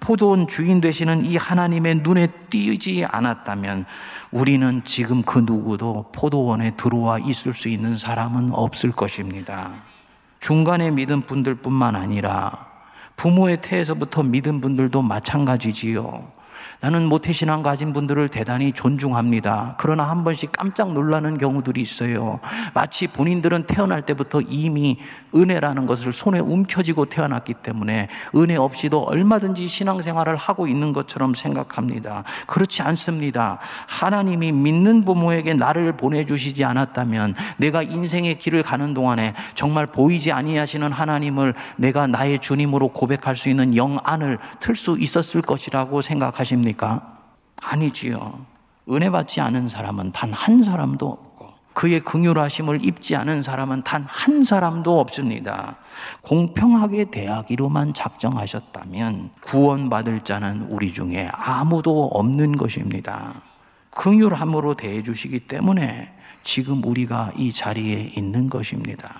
포도원 0.00 0.46
주인 0.48 0.80
되시는 0.80 1.24
이 1.24 1.36
하나님의 1.36 1.96
눈에 1.96 2.28
띄지 2.50 3.04
않았다면 3.04 3.84
우리는 4.30 4.82
지금 4.84 5.22
그 5.22 5.38
누구도 5.38 6.10
포도원에 6.12 6.72
들어와 6.76 7.18
있을 7.18 7.54
수 7.54 7.68
있는 7.68 7.96
사람은 7.96 8.52
없을 8.52 8.92
것입니다. 8.92 9.72
중간에 10.40 10.90
믿은 10.90 11.22
분들뿐만 11.22 11.96
아니라 11.96 12.66
부모의 13.16 13.62
태에서부터 13.62 14.22
믿은 14.22 14.60
분들도 14.60 15.02
마찬가지지요. 15.02 16.30
나는 16.80 17.06
모태신앙 17.06 17.62
가진 17.62 17.92
분들을 17.92 18.28
대단히 18.28 18.72
존중합니다. 18.72 19.76
그러나 19.78 20.08
한 20.08 20.24
번씩 20.24 20.52
깜짝 20.52 20.92
놀라는 20.92 21.38
경우들이 21.38 21.80
있어요. 21.80 22.40
마치 22.74 23.06
본인들은 23.06 23.64
태어날 23.64 24.02
때부터 24.02 24.40
이미 24.40 24.98
은혜라는 25.34 25.86
것을 25.86 26.12
손에 26.12 26.38
움켜쥐고 26.38 27.06
태어났기 27.06 27.54
때문에 27.62 28.08
은혜 28.34 28.56
없이도 28.56 29.02
얼마든지 29.02 29.68
신앙생활을 29.68 30.36
하고 30.36 30.66
있는 30.66 30.92
것처럼 30.92 31.34
생각합니다. 31.34 32.24
그렇지 32.46 32.82
않습니다. 32.82 33.58
하나님이 33.88 34.52
믿는 34.52 35.04
부모에게 35.04 35.54
나를 35.54 35.96
보내주시지 35.96 36.64
않았다면 36.64 37.34
내가 37.58 37.82
인생의 37.82 38.38
길을 38.38 38.62
가는 38.62 38.94
동안에 38.94 39.34
정말 39.54 39.86
보이지 39.86 40.32
아니하시는 40.32 40.90
하나님을 40.90 41.54
내가 41.76 42.06
나의 42.06 42.38
주님으로 42.38 42.88
고백할 42.88 43.36
수 43.36 43.48
있는 43.48 43.76
영안을 43.76 44.38
틀 44.60 44.76
수 44.76 44.96
있었을 44.98 45.40
것이라고 45.42 46.02
생각하십니다. 46.02 46.55
있습니까? 46.56 47.18
아니지요. 47.60 48.44
은혜 48.90 49.10
받지 49.10 49.40
않은 49.40 49.68
사람은 49.68 50.12
단 50.12 50.32
한 50.32 50.62
사람도 50.62 51.06
없고 51.06 51.52
그의 51.74 52.00
긍휼하심을 52.00 52.84
입지 52.86 53.16
않은 53.16 53.42
사람은 53.42 53.82
단 53.82 54.04
한 54.08 54.44
사람도 54.44 54.98
없습니다. 55.00 55.76
공평하게 56.22 57.06
대하기로만 57.10 57.94
작정하셨다면 57.94 59.30
구원받을 59.42 60.24
자는 60.24 60.66
우리 60.70 60.92
중에 60.92 61.28
아무도 61.32 62.06
없는 62.06 62.56
것입니다. 62.56 63.34
긍휼함으로 63.90 64.74
대해 64.74 65.02
주시기 65.02 65.40
때문에 65.40 66.12
지금 66.42 66.84
우리가 66.84 67.32
이 67.36 67.52
자리에 67.52 68.12
있는 68.16 68.48
것입니다. 68.48 69.14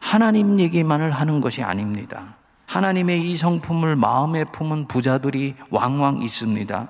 하나님 0.00 0.58
얘기만을 0.60 1.10
하는 1.12 1.40
것이 1.40 1.62
아닙니다. 1.62 2.36
하나님의 2.72 3.30
이 3.30 3.36
성품을 3.36 3.96
마음에 3.96 4.44
품은 4.44 4.88
부자들이 4.88 5.56
왕왕 5.68 6.22
있습니다. 6.22 6.88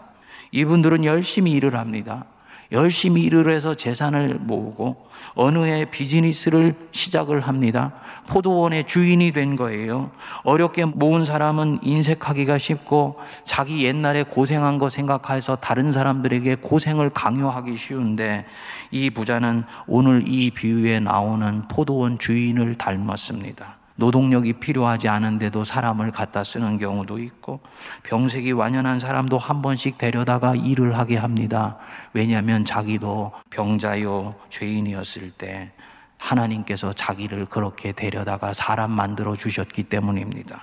이분들은 0.52 1.04
열심히 1.04 1.50
일을 1.50 1.74
합니다. 1.74 2.24
열심히 2.70 3.24
일을 3.24 3.50
해서 3.50 3.74
재산을 3.74 4.36
모으고 4.40 5.04
어느 5.34 5.58
해 5.58 5.84
비즈니스를 5.84 6.76
시작을 6.92 7.40
합니다. 7.40 7.94
포도원의 8.30 8.86
주인이 8.86 9.32
된 9.32 9.56
거예요. 9.56 10.12
어렵게 10.44 10.84
모은 10.84 11.24
사람은 11.24 11.80
인색하기가 11.82 12.58
쉽고 12.58 13.18
자기 13.44 13.84
옛날에 13.84 14.22
고생한 14.22 14.78
거 14.78 14.88
생각해서 14.88 15.56
다른 15.56 15.90
사람들에게 15.90 16.54
고생을 16.62 17.10
강요하기 17.10 17.76
쉬운데 17.76 18.46
이 18.92 19.10
부자는 19.10 19.64
오늘 19.88 20.22
이 20.28 20.52
비유에 20.52 21.00
나오는 21.00 21.62
포도원 21.62 22.20
주인을 22.20 22.76
닮았습니다. 22.76 23.81
노동력이 24.02 24.54
필요하지 24.54 25.08
않은데도 25.08 25.62
사람을 25.62 26.10
갖다 26.10 26.42
쓰는 26.42 26.76
경우도 26.76 27.20
있고 27.20 27.60
병색이 28.02 28.50
완연한 28.50 28.98
사람도 28.98 29.38
한 29.38 29.62
번씩 29.62 29.96
데려다가 29.96 30.56
일을 30.56 30.98
하게 30.98 31.16
합니다. 31.16 31.78
왜냐하면 32.12 32.64
자기도 32.64 33.30
병자요 33.50 34.32
죄인이었을 34.50 35.30
때 35.30 35.70
하나님께서 36.18 36.92
자기를 36.92 37.46
그렇게 37.46 37.92
데려다가 37.92 38.52
사람 38.52 38.90
만들어 38.90 39.36
주셨기 39.36 39.84
때문입니다. 39.84 40.60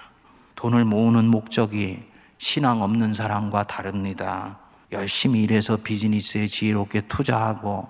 돈을 0.56 0.84
모으는 0.84 1.24
목적이 1.24 2.04
신앙 2.40 2.82
없는 2.82 3.14
사람과 3.14 3.64
다릅니다. 3.64 4.58
열심히 4.92 5.44
일해서 5.44 5.78
비즈니스에 5.78 6.48
지혜롭게 6.48 7.04
투자하고 7.08 7.88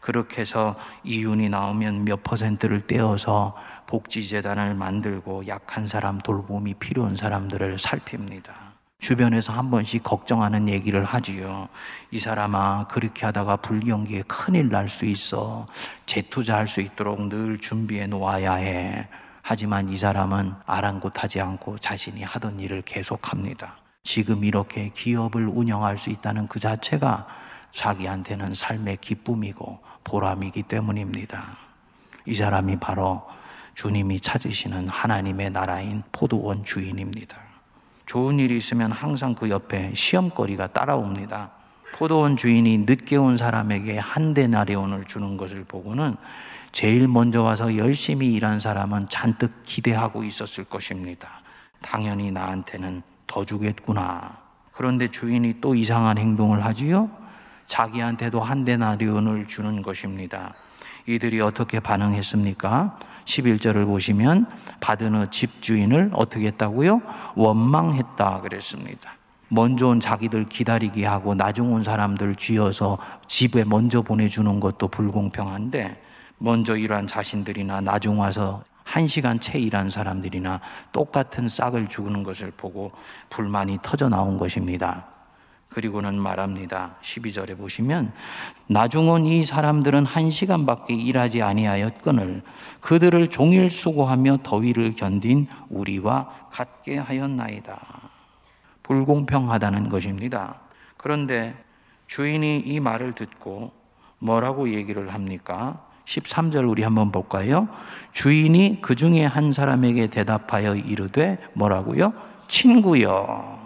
그렇게 0.00 0.40
해서 0.40 0.76
이윤이 1.04 1.50
나오면 1.50 2.04
몇 2.04 2.22
퍼센트를 2.22 2.86
떼어서 2.86 3.54
복지재단을 3.90 4.74
만들고 4.74 5.46
약한 5.48 5.86
사람 5.86 6.18
돌봄이 6.18 6.74
필요한 6.74 7.16
사람들을 7.16 7.78
살핍니다. 7.78 8.70
주변에서 9.00 9.52
한 9.52 9.70
번씩 9.70 10.02
걱정하는 10.02 10.68
얘기를 10.68 11.04
하지요. 11.04 11.68
이 12.10 12.18
사람아, 12.18 12.86
그렇게 12.86 13.26
하다가 13.26 13.56
불경기에 13.56 14.22
큰일 14.28 14.68
날 14.68 14.88
수 14.88 15.06
있어. 15.06 15.66
재투자할 16.06 16.68
수 16.68 16.80
있도록 16.80 17.28
늘 17.28 17.58
준비해 17.58 18.06
놓아야 18.06 18.54
해. 18.54 19.08
하지만 19.42 19.88
이 19.88 19.96
사람은 19.96 20.54
아랑곳하지 20.66 21.40
않고 21.40 21.78
자신이 21.78 22.22
하던 22.22 22.60
일을 22.60 22.82
계속합니다. 22.82 23.76
지금 24.04 24.44
이렇게 24.44 24.90
기업을 24.90 25.48
운영할 25.48 25.98
수 25.98 26.10
있다는 26.10 26.46
그 26.46 26.60
자체가 26.60 27.26
자기한테는 27.72 28.54
삶의 28.54 28.98
기쁨이고 29.00 29.80
보람이기 30.04 30.64
때문입니다. 30.64 31.56
이 32.26 32.34
사람이 32.34 32.76
바로 32.80 33.22
주님이 33.74 34.20
찾으시는 34.20 34.88
하나님의 34.88 35.50
나라인 35.50 36.02
포도원 36.12 36.64
주인입니다. 36.64 37.36
좋은 38.06 38.38
일이 38.38 38.56
있으면 38.56 38.90
항상 38.92 39.34
그 39.34 39.50
옆에 39.50 39.92
시험거리가 39.94 40.68
따라옵니다. 40.68 41.50
포도원 41.92 42.36
주인이 42.36 42.78
늦게 42.78 43.16
온 43.16 43.36
사람에게 43.36 43.98
한 43.98 44.34
데나리온을 44.34 45.04
주는 45.04 45.36
것을 45.36 45.64
보고는 45.64 46.16
제일 46.72 47.08
먼저 47.08 47.42
와서 47.42 47.76
열심히 47.76 48.32
일한 48.32 48.60
사람은 48.60 49.08
잔뜩 49.08 49.62
기대하고 49.64 50.24
있었을 50.24 50.64
것입니다. 50.64 51.40
당연히 51.82 52.30
나한테는 52.30 53.02
더 53.26 53.44
주겠구나. 53.44 54.38
그런데 54.72 55.08
주인이 55.08 55.60
또 55.60 55.74
이상한 55.74 56.18
행동을 56.18 56.64
하지요? 56.64 57.10
자기한테도 57.66 58.40
한 58.40 58.64
데나리온을 58.64 59.46
주는 59.46 59.82
것입니다. 59.82 60.54
이들이 61.06 61.40
어떻게 61.40 61.80
반응했습니까? 61.80 62.98
11절을 63.24 63.86
보시면 63.86 64.46
받은 64.80 65.30
집주인을 65.30 66.10
어떻게 66.14 66.46
했다고요? 66.48 67.02
원망했다 67.36 68.40
그랬습니다. 68.40 69.12
먼저 69.48 69.88
온 69.88 69.98
자기들 69.98 70.48
기다리게 70.48 71.04
하고 71.04 71.34
나중 71.34 71.72
온 71.72 71.82
사람들 71.82 72.36
쥐어서 72.36 72.98
집에 73.26 73.64
먼저 73.64 74.00
보내주는 74.02 74.60
것도 74.60 74.88
불공평한데 74.88 76.00
먼저 76.38 76.76
일한 76.76 77.06
자신들이나 77.06 77.80
나중 77.80 78.20
와서 78.20 78.62
한 78.84 79.06
시간 79.06 79.38
채 79.38 79.58
일한 79.58 79.90
사람들이나 79.90 80.60
똑같은 80.92 81.48
싹을 81.48 81.88
죽는 81.88 82.22
것을 82.22 82.50
보고 82.50 82.92
불만이 83.28 83.78
터져 83.82 84.08
나온 84.08 84.38
것입니다. 84.38 85.06
그리고는 85.70 86.18
말합니다. 86.18 86.96
12절에 87.02 87.56
보시면 87.56 88.12
나중 88.66 89.08
온이 89.08 89.44
사람들은 89.44 90.04
한 90.04 90.30
시간밖에 90.30 90.94
일하지 90.94 91.42
아니하였거늘 91.42 92.42
그들을 92.80 93.30
종일 93.30 93.70
수고하며 93.70 94.38
더위를 94.42 94.94
견딘 94.94 95.46
우리와 95.68 96.28
같게 96.50 96.98
하였나이다. 96.98 97.78
불공평하다는 98.82 99.88
것입니다. 99.88 100.56
그런데 100.96 101.54
주인이 102.08 102.58
이 102.66 102.80
말을 102.80 103.12
듣고 103.12 103.72
뭐라고 104.18 104.70
얘기를 104.70 105.14
합니까? 105.14 105.86
13절 106.04 106.68
우리 106.68 106.82
한번 106.82 107.12
볼까요? 107.12 107.68
주인이 108.12 108.80
그 108.82 108.96
중에 108.96 109.24
한 109.24 109.52
사람에게 109.52 110.08
대답하여 110.08 110.74
이르되 110.74 111.38
뭐라고요? 111.54 112.12
친구여. 112.48 113.59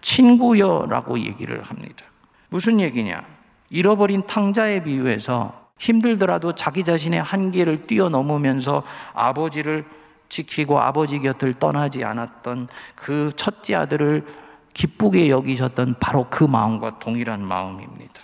친구여라고 0.00 1.18
얘기를 1.20 1.62
합니다. 1.62 2.04
무슨 2.48 2.80
얘기냐? 2.80 3.22
잃어버린 3.70 4.26
탕자에 4.26 4.82
비유해서 4.84 5.68
힘들더라도 5.78 6.54
자기 6.54 6.84
자신의 6.84 7.22
한계를 7.22 7.86
뛰어넘으면서 7.86 8.82
아버지를 9.14 9.84
지키고 10.28 10.80
아버지 10.80 11.18
곁을 11.20 11.54
떠나지 11.54 12.04
않았던 12.04 12.68
그 12.94 13.30
첫째 13.36 13.74
아들을 13.74 14.24
기쁘게 14.74 15.30
여기셨던 15.30 15.96
바로 16.00 16.26
그 16.28 16.44
마음과 16.44 16.98
동일한 16.98 17.42
마음입니다. 17.42 18.22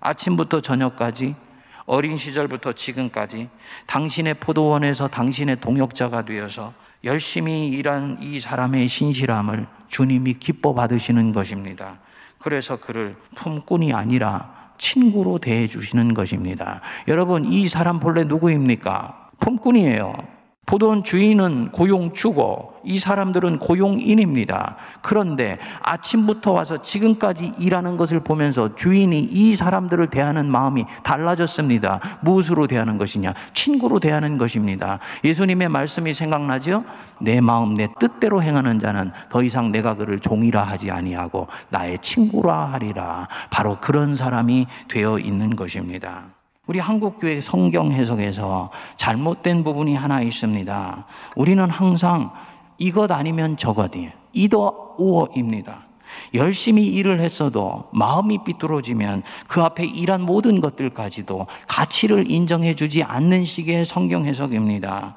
아침부터 0.00 0.60
저녁까지 0.60 1.34
어린 1.86 2.16
시절부터 2.16 2.72
지금까지 2.72 3.48
당신의 3.86 4.34
포도원에서 4.34 5.08
당신의 5.08 5.60
동역자가 5.60 6.24
되어서 6.24 6.74
열심히 7.04 7.68
일한 7.68 8.18
이 8.20 8.40
사람의 8.40 8.88
신실함을 8.88 9.66
주님이 9.88 10.34
기뻐 10.34 10.74
받으시는 10.74 11.32
것입니다. 11.32 11.98
그래서 12.38 12.76
그를 12.76 13.16
품꾼이 13.34 13.92
아니라 13.92 14.72
친구로 14.78 15.38
대해 15.38 15.68
주시는 15.68 16.14
것입니다. 16.14 16.80
여러분, 17.08 17.50
이 17.50 17.68
사람 17.68 17.98
본래 17.98 18.24
누구입니까? 18.24 19.30
품꾼이에요. 19.40 20.35
포도원 20.66 21.04
주인은 21.04 21.70
고용 21.70 22.12
주고 22.12 22.74
이 22.82 22.98
사람들은 22.98 23.60
고용인입니다. 23.60 24.76
그런데 25.00 25.58
아침부터 25.80 26.50
와서 26.50 26.82
지금까지 26.82 27.52
일하는 27.58 27.96
것을 27.96 28.18
보면서 28.20 28.74
주인이 28.74 29.18
이 29.20 29.54
사람들을 29.54 30.08
대하는 30.08 30.50
마음이 30.50 30.84
달라졌습니다. 31.04 32.18
무엇으로 32.20 32.66
대하는 32.66 32.98
것이냐? 32.98 33.32
친구로 33.54 34.00
대하는 34.00 34.38
것입니다. 34.38 34.98
예수님의 35.22 35.68
말씀이 35.68 36.12
생각나죠? 36.12 36.84
내 37.20 37.40
마음 37.40 37.74
내 37.74 37.88
뜻대로 38.00 38.42
행하는 38.42 38.80
자는 38.80 39.12
더 39.30 39.44
이상 39.44 39.70
내가 39.70 39.94
그를 39.94 40.18
종이라 40.18 40.64
하지 40.64 40.90
아니하고 40.90 41.46
나의 41.68 42.00
친구라 42.00 42.72
하리라. 42.72 43.28
바로 43.50 43.78
그런 43.80 44.16
사람이 44.16 44.66
되어 44.88 45.20
있는 45.20 45.54
것입니다. 45.54 46.35
우리 46.66 46.80
한국교회 46.80 47.40
성경 47.40 47.92
해석에서 47.92 48.70
잘못된 48.96 49.62
부분이 49.62 49.94
하나 49.94 50.20
있습니다. 50.20 51.06
우리는 51.36 51.70
항상 51.70 52.32
이것 52.78 53.10
아니면 53.10 53.56
저것이에요. 53.56 54.10
이더 54.32 54.94
오어입니다. 54.98 55.86
열심히 56.34 56.86
일을 56.86 57.20
했어도 57.20 57.84
마음이 57.92 58.44
삐뚤어지면 58.44 59.22
그 59.46 59.62
앞에 59.62 59.84
일한 59.84 60.22
모든 60.22 60.60
것들까지도 60.60 61.46
가치를 61.68 62.30
인정해 62.30 62.74
주지 62.74 63.02
않는 63.02 63.44
식의 63.44 63.84
성경 63.84 64.24
해석입니다. 64.24 65.14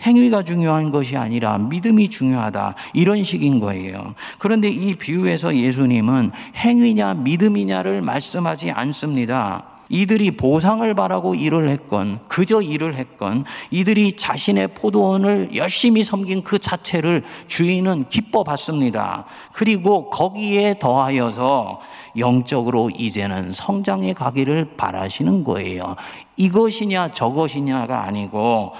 행위가 0.00 0.44
중요한 0.44 0.90
것이 0.92 1.16
아니라 1.16 1.58
믿음이 1.58 2.08
중요하다. 2.08 2.76
이런 2.94 3.24
식인 3.24 3.58
거예요. 3.58 4.14
그런데 4.38 4.68
이 4.68 4.94
비유에서 4.94 5.56
예수님은 5.56 6.30
행위냐 6.54 7.14
믿음이냐를 7.14 8.00
말씀하지 8.00 8.70
않습니다. 8.70 9.77
이들이 9.88 10.32
보상을 10.32 10.92
바라고 10.94 11.34
일을 11.34 11.68
했건, 11.68 12.20
그저 12.28 12.60
일을 12.60 12.96
했건, 12.96 13.44
이들이 13.70 14.16
자신의 14.16 14.68
포도원을 14.74 15.54
열심히 15.54 16.04
섬긴 16.04 16.42
그 16.42 16.58
자체를 16.58 17.24
주인은 17.46 18.08
기뻐 18.08 18.44
받습니다. 18.44 19.24
그리고 19.52 20.10
거기에 20.10 20.78
더하여서 20.78 21.80
영적으로 22.16 22.90
이제는 22.90 23.52
성장해 23.52 24.12
가기를 24.12 24.76
바라시는 24.76 25.44
거예요. 25.44 25.96
이것이냐 26.36 27.12
저것이냐가 27.12 28.04
아니고, 28.04 28.72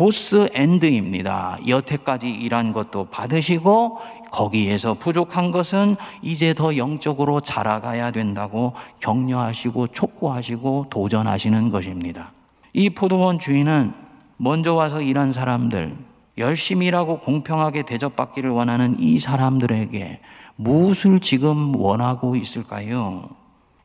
보스 0.00 0.48
엔드입니다. 0.54 1.58
여태까지 1.68 2.30
일한 2.30 2.72
것도 2.72 3.08
받으시고 3.10 3.98
거기에서 4.30 4.94
부족한 4.94 5.50
것은 5.50 5.96
이제 6.22 6.54
더 6.54 6.76
영적으로 6.76 7.40
자라가야 7.40 8.10
된다고 8.10 8.74
격려하시고 9.00 9.88
촉구하시고 9.88 10.86
도전하시는 10.90 11.70
것입니다. 11.70 12.32
이 12.72 12.90
포도원 12.90 13.38
주인은 13.38 13.92
먼저 14.36 14.74
와서 14.74 15.02
일한 15.02 15.32
사람들, 15.32 15.96
열심히 16.38 16.86
일하고 16.86 17.18
공평하게 17.18 17.82
대접받기를 17.82 18.50
원하는 18.50 18.96
이 18.98 19.18
사람들에게 19.18 20.20
무엇을 20.56 21.20
지금 21.20 21.74
원하고 21.76 22.36
있을까요? 22.36 23.28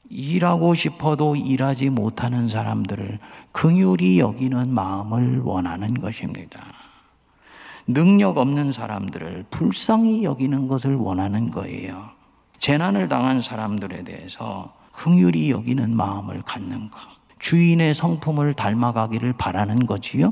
일하고 0.10 0.74
싶어도 0.76 1.36
일하지 1.36 1.90
못하는 1.90 2.48
사람들을 2.48 3.20
긍휼히 3.52 4.20
여기는 4.20 4.70
마음을 4.70 5.42
원하는 5.42 5.94
것입니다. 5.96 6.85
능력 7.88 8.38
없는 8.38 8.72
사람들을 8.72 9.46
불쌍히 9.50 10.24
여기는 10.24 10.68
것을 10.68 10.96
원하는 10.96 11.52
거예요. 11.52 12.10
재난을 12.58 13.08
당한 13.10 13.42
사람들에 13.42 14.04
대해서 14.04 14.74
긍휼히 14.92 15.52
여기는 15.52 15.96
마음을 15.96 16.42
갖는 16.44 16.90
것. 16.90 17.00
주인의 17.40 17.94
성품을 17.94 18.54
닮아가기를 18.54 19.34
바라는 19.34 19.86
거지요. 19.86 20.32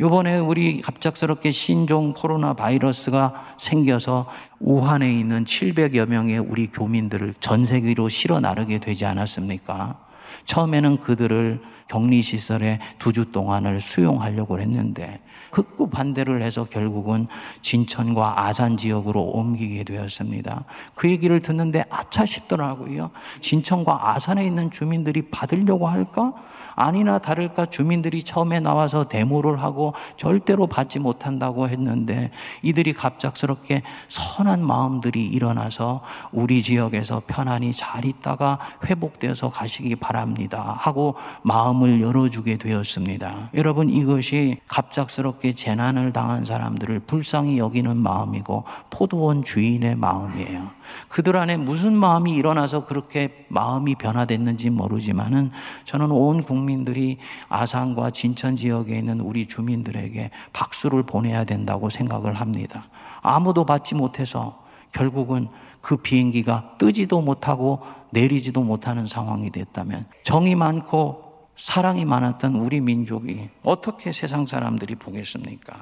요번에 0.00 0.38
우리 0.38 0.80
갑작스럽게 0.80 1.50
신종 1.50 2.12
코로나 2.14 2.54
바이러스가 2.54 3.54
생겨서 3.58 4.28
우한에 4.60 5.12
있는 5.12 5.44
700여 5.44 6.08
명의 6.08 6.38
우리 6.38 6.68
교민들을 6.68 7.34
전 7.40 7.66
세계로 7.66 8.08
실어 8.08 8.40
나르게 8.40 8.78
되지 8.78 9.04
않았습니까? 9.06 9.98
처음에는 10.44 10.98
그들을 10.98 11.60
격리시설에 11.88 12.80
두 12.98 13.12
주 13.12 13.32
동안을 13.32 13.80
수용하려고 13.80 14.60
했는데 14.60 15.20
극구 15.50 15.90
반대를 15.90 16.42
해서 16.42 16.64
결국은 16.64 17.26
진천과 17.62 18.46
아산 18.46 18.76
지역으로 18.76 19.22
옮기게 19.22 19.84
되었습니다. 19.84 20.64
그 20.94 21.08
얘기를 21.10 21.40
듣는데 21.40 21.84
아차 21.90 22.26
싶더라고요. 22.26 23.10
진천과 23.40 24.10
아산에 24.10 24.44
있는 24.44 24.70
주민들이 24.70 25.22
받으려고 25.30 25.88
할까? 25.88 26.32
아니나 26.78 27.18
다를까 27.18 27.66
주민들이 27.66 28.22
처음에 28.22 28.60
나와서 28.60 29.08
데모를 29.08 29.60
하고 29.60 29.94
절대로 30.16 30.68
받지 30.68 31.00
못한다고 31.00 31.68
했는데 31.68 32.30
이들이 32.62 32.92
갑작스럽게 32.92 33.82
선한 34.08 34.64
마음들이 34.64 35.26
일어나서 35.26 36.02
우리 36.30 36.62
지역에서 36.62 37.22
편안히 37.26 37.72
잘 37.72 38.04
있다가 38.04 38.60
회복되어서 38.84 39.50
가시기 39.50 39.96
바랍니다 39.96 40.76
하고 40.78 41.16
마음을 41.42 42.00
열어주게 42.00 42.58
되었습니다. 42.58 43.50
여러분 43.54 43.90
이것이 43.90 44.58
갑작스럽게 44.68 45.37
재난을 45.54 46.12
당한 46.12 46.44
사람들을 46.44 47.00
불쌍히 47.00 47.58
여기는 47.58 47.96
마음이고 47.96 48.64
포도원 48.90 49.44
주인의 49.44 49.96
마음이에요. 49.96 50.70
그들 51.08 51.36
안에 51.36 51.56
무슨 51.56 51.94
마음이 51.94 52.32
일어나서 52.34 52.84
그렇게 52.84 53.46
마음이 53.48 53.94
변화됐는지 53.96 54.70
모르지만은 54.70 55.50
저는 55.84 56.10
온 56.10 56.42
국민들이 56.42 57.18
아산과 57.48 58.10
진천 58.10 58.56
지역에 58.56 58.98
있는 58.98 59.20
우리 59.20 59.46
주민들에게 59.46 60.30
박수를 60.52 61.02
보내야 61.02 61.44
된다고 61.44 61.90
생각을 61.90 62.34
합니다. 62.34 62.88
아무도 63.22 63.64
받지 63.64 63.94
못해서 63.94 64.62
결국은 64.92 65.48
그 65.80 65.96
비행기가 65.96 66.72
뜨지도 66.78 67.20
못하고 67.20 67.80
내리지도 68.10 68.62
못하는 68.62 69.06
상황이 69.06 69.50
됐다면 69.50 70.06
정이 70.22 70.54
많고 70.54 71.27
사랑이 71.58 72.04
많았던 72.04 72.54
우리 72.54 72.80
민족이 72.80 73.50
어떻게 73.64 74.12
세상 74.12 74.46
사람들이 74.46 74.94
보겠습니까? 74.94 75.74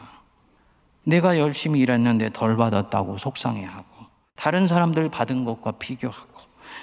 내가 1.05 1.39
열심히 1.39 1.81
일했는데 1.81 2.31
덜 2.33 2.57
받았다고 2.57 3.19
속상해하고 3.19 3.87
다른 4.35 4.67
사람들 4.67 5.11
받은 5.11 5.45
것과 5.45 5.73
비교하고 5.73 6.37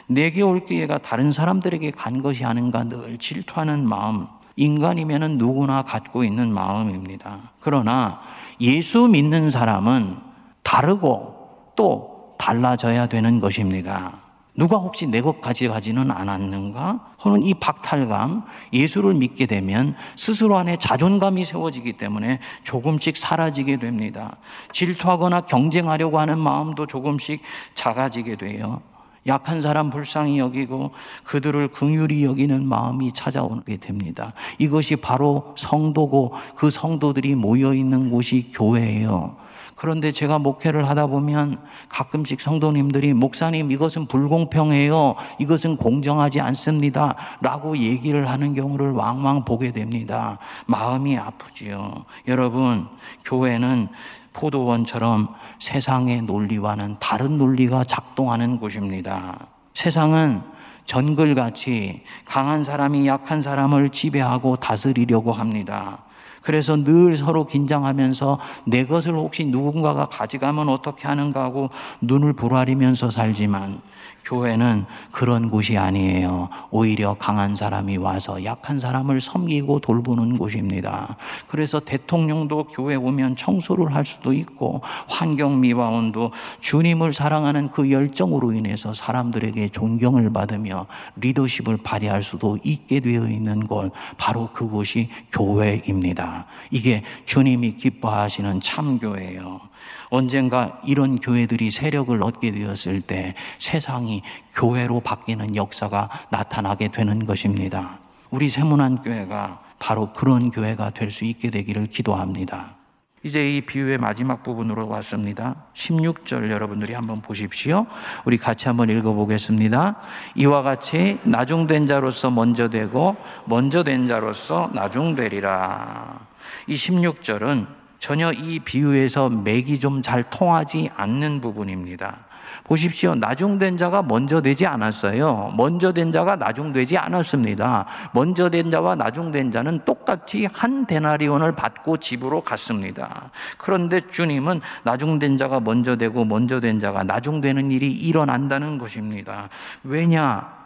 내게 0.08 0.42
올 0.42 0.66
기회가 0.66 1.00
다른 1.00 1.32
사람들에게 1.32 1.92
간 1.92 2.22
것이 2.22 2.46
아닌가 2.46 2.84
늘 2.84 3.18
질투하는 3.18 3.88
마음 3.88 4.28
인간이면 4.56 5.40
누구나 5.40 5.82
갖고 5.82 6.24
있는 6.24 6.54
마음입니다. 6.54 7.52
그러나 7.60 8.22
예수 8.62 9.08
믿는 9.08 9.50
사람은 9.50 10.18
다르고 10.62 11.74
또 11.76 12.36
달라져야 12.38 13.08
되는 13.08 13.40
것입니다. 13.40 14.23
누가 14.56 14.78
혹시 14.78 15.08
내 15.08 15.22
것 15.22 15.42
가져가지는 15.42 16.12
않았는가? 16.12 17.14
하는 17.18 17.44
이 17.44 17.54
박탈감, 17.54 18.44
예수를 18.72 19.14
믿게 19.14 19.46
되면 19.46 19.96
스스로 20.16 20.58
안에 20.58 20.78
자존감이 20.78 21.44
세워지기 21.46 21.94
때문에 21.94 22.40
조금씩 22.64 23.18
사라지게 23.18 23.78
됩니다. 23.78 24.36
질투하거나 24.72 25.42
경쟁하려고 25.42 26.20
하는 26.20 26.38
마음도 26.40 26.86
조금씩 26.86 27.42
작아지게 27.74 28.36
돼요. 28.36 28.82
약한 29.26 29.62
사람 29.62 29.90
불쌍히 29.90 30.38
여기고 30.38 30.92
그들을 31.24 31.70
긍휼히 31.70 32.26
여기는 32.26 32.66
마음이 32.66 33.14
찾아오게 33.14 33.78
됩니다. 33.78 34.34
이것이 34.58 34.98
바로 34.98 35.56
성도고 35.58 36.34
그 36.56 36.70
성도들이 36.70 37.36
모여 37.36 37.74
있는 37.74 38.12
곳이 38.12 38.50
교회예요. 38.54 39.38
그런데 39.84 40.14
제가 40.14 40.40
목회를 40.40 40.88
하다 40.88 41.08
보면 41.08 41.58
가끔씩 41.90 42.40
성도님들이 42.40 43.14
목사님 43.14 43.70
이것은 43.70 44.06
불공평해요. 44.06 45.16
이것은 45.40 45.76
공정하지 45.76 46.40
않습니다. 46.40 47.16
라고 47.42 47.78
얘기를 47.78 48.30
하는 48.30 48.56
경우를 48.56 48.92
왕왕 48.92 49.44
보게 49.44 49.74
됩니다. 49.74 50.40
마음이 50.68 51.18
아프지요. 51.18 52.06
여러분, 52.30 52.88
교회는 53.26 53.90
포도원처럼 54.32 55.36
세상의 55.60 56.22
논리와는 56.22 56.96
다른 57.02 57.38
논리가 57.38 57.84
작동하는 57.84 58.62
곳입니다. 58.62 59.38
세상은 59.74 60.44
전글같이 60.86 62.04
강한 62.24 62.64
사람이 62.64 63.06
약한 63.06 63.42
사람을 63.42 63.90
지배하고 63.90 64.56
다스리려고 64.56 65.34
합니다. 65.34 66.03
그래서 66.44 66.76
늘 66.76 67.18
서로 67.18 67.46
긴장하면서 67.46 68.40
내 68.66 68.86
것을 68.86 69.14
혹시 69.14 69.46
누군가가 69.46 70.06
가져가면 70.06 70.70
어떻게 70.70 71.08
하는가 71.08 71.42
하고 71.42 71.70
눈을 72.02 72.34
부라리면서 72.34 73.10
살지만 73.10 73.82
교회는 74.24 74.86
그런 75.12 75.50
곳이 75.50 75.78
아니에요. 75.78 76.50
오히려 76.72 77.16
강한 77.16 77.56
사람이 77.56 77.98
와서 77.98 78.44
약한 78.44 78.80
사람을 78.80 79.22
섬기고 79.22 79.80
돌보는 79.80 80.38
곳입니다. 80.38 81.18
그래서 81.48 81.80
대통령도 81.80 82.66
교회 82.66 82.96
오면 82.96 83.36
청소를 83.36 83.94
할 83.94 84.06
수도 84.06 84.34
있고 84.34 84.82
환경 85.08 85.60
미화원도 85.60 86.32
주님을 86.62 87.14
사랑하는 87.14 87.72
그 87.72 87.92
열정으로 87.92 88.54
인해서 88.54 88.94
사람들에게 88.94 89.70
존경을 89.70 90.32
받으며 90.32 90.88
리더십을 91.18 91.78
발휘할 91.84 92.24
수도 92.24 92.58
있게 92.64 93.00
되어 93.02 93.28
있는 93.28 93.68
곳 93.68 93.92
바로 94.18 94.50
그곳이 94.54 95.10
교회입니다. 95.32 96.46
이게 96.72 97.04
주님이 97.26 97.76
기뻐하시는 97.76 98.62
참교회예요. 98.62 99.73
언젠가 100.14 100.80
이런 100.86 101.20
교회들이 101.20 101.72
세력을 101.72 102.22
얻게 102.22 102.52
되었을 102.52 103.02
때 103.02 103.34
세상이 103.58 104.22
교회로 104.54 105.00
바뀌는 105.00 105.56
역사가 105.56 106.08
나타나게 106.30 106.90
되는 106.90 107.26
것입니다. 107.26 107.98
우리 108.30 108.48
세문안 108.48 109.02
교회가 109.02 109.64
바로 109.80 110.14
그런 110.14 110.52
교회가 110.52 110.92
될 110.92 111.10
수 111.10 111.26
있게 111.26 111.50
되기를 111.50 111.88
기도합니다. 111.88 112.76
이제 113.24 113.58
이 113.58 113.62
비유의 113.62 113.98
마지막 113.98 114.44
부분으로 114.44 114.88
왔습니다. 114.88 115.56
16절 115.74 116.52
여러분들이 116.52 116.94
한번 116.94 117.22
보십시오. 117.22 117.88
우리 118.26 118.38
같이 118.38 118.68
한번 118.68 118.92
읽어보겠습니다. 118.92 119.96
이와 120.36 120.62
같이 120.62 121.18
나중된 121.24 121.88
자로서 121.88 122.30
먼저 122.30 122.70
되고 122.70 123.16
먼저 123.46 123.82
된 123.82 124.06
자로서 124.06 124.70
나중되리라. 124.76 126.20
이 126.68 126.76
16절은 126.76 127.83
전혀 128.04 128.34
이 128.34 128.60
비유에서 128.60 129.30
맥이 129.30 129.80
좀 129.80 130.02
잘 130.04 130.24
통하지 130.30 130.90
않는 130.98 131.40
부분입니다. 131.40 132.18
보십시오. 132.66 133.16
나중된 133.16 133.78
자가 133.78 134.02
먼저 134.02 134.42
되지 134.42 134.66
않았어요. 134.66 135.54
먼저 135.56 135.94
된 135.94 136.12
자가 136.12 136.36
나중되지 136.36 136.98
않았습니다. 136.98 137.86
먼저 138.14 138.50
된 138.50 138.70
자와 138.70 138.96
나중된 138.96 139.52
자는 139.52 139.80
똑같이 139.86 140.50
한 140.52 140.86
데나리온을 140.86 141.54
받고 141.54 141.98
집으로 141.98 142.42
갔습니다. 142.42 143.32
그런데 143.58 144.02
주님은 144.02 144.60
나중된 144.84 145.38
자가 145.38 145.62
먼저 145.62 145.96
되고 145.96 146.26
먼저 146.26 146.60
된 146.60 146.82
자가 146.82 147.04
나중되는 147.04 147.72
일이 147.72 147.90
일어난다는 147.90 148.78
것입니다. 148.78 149.48
왜냐? 149.86 150.63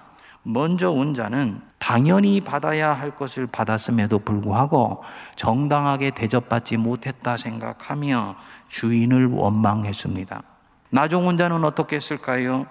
먼저 0.49 0.89
온 0.89 1.13
자는 1.13 1.59
당연히 1.77 2.39
받아야 2.39 2.93
할 2.93 3.13
것을 3.13 3.47
받았음에도 3.47 4.19
불구하고 4.19 5.03
정당하게 5.35 6.11
대접받지 6.11 6.77
못했다 6.77 7.35
생각하며 7.35 8.35
주인을 8.69 9.27
원망했습니다. 9.27 10.41
나중 10.89 11.27
온 11.27 11.37
자는 11.37 11.65
어떻게 11.65 11.97
했을까요? 11.97 12.65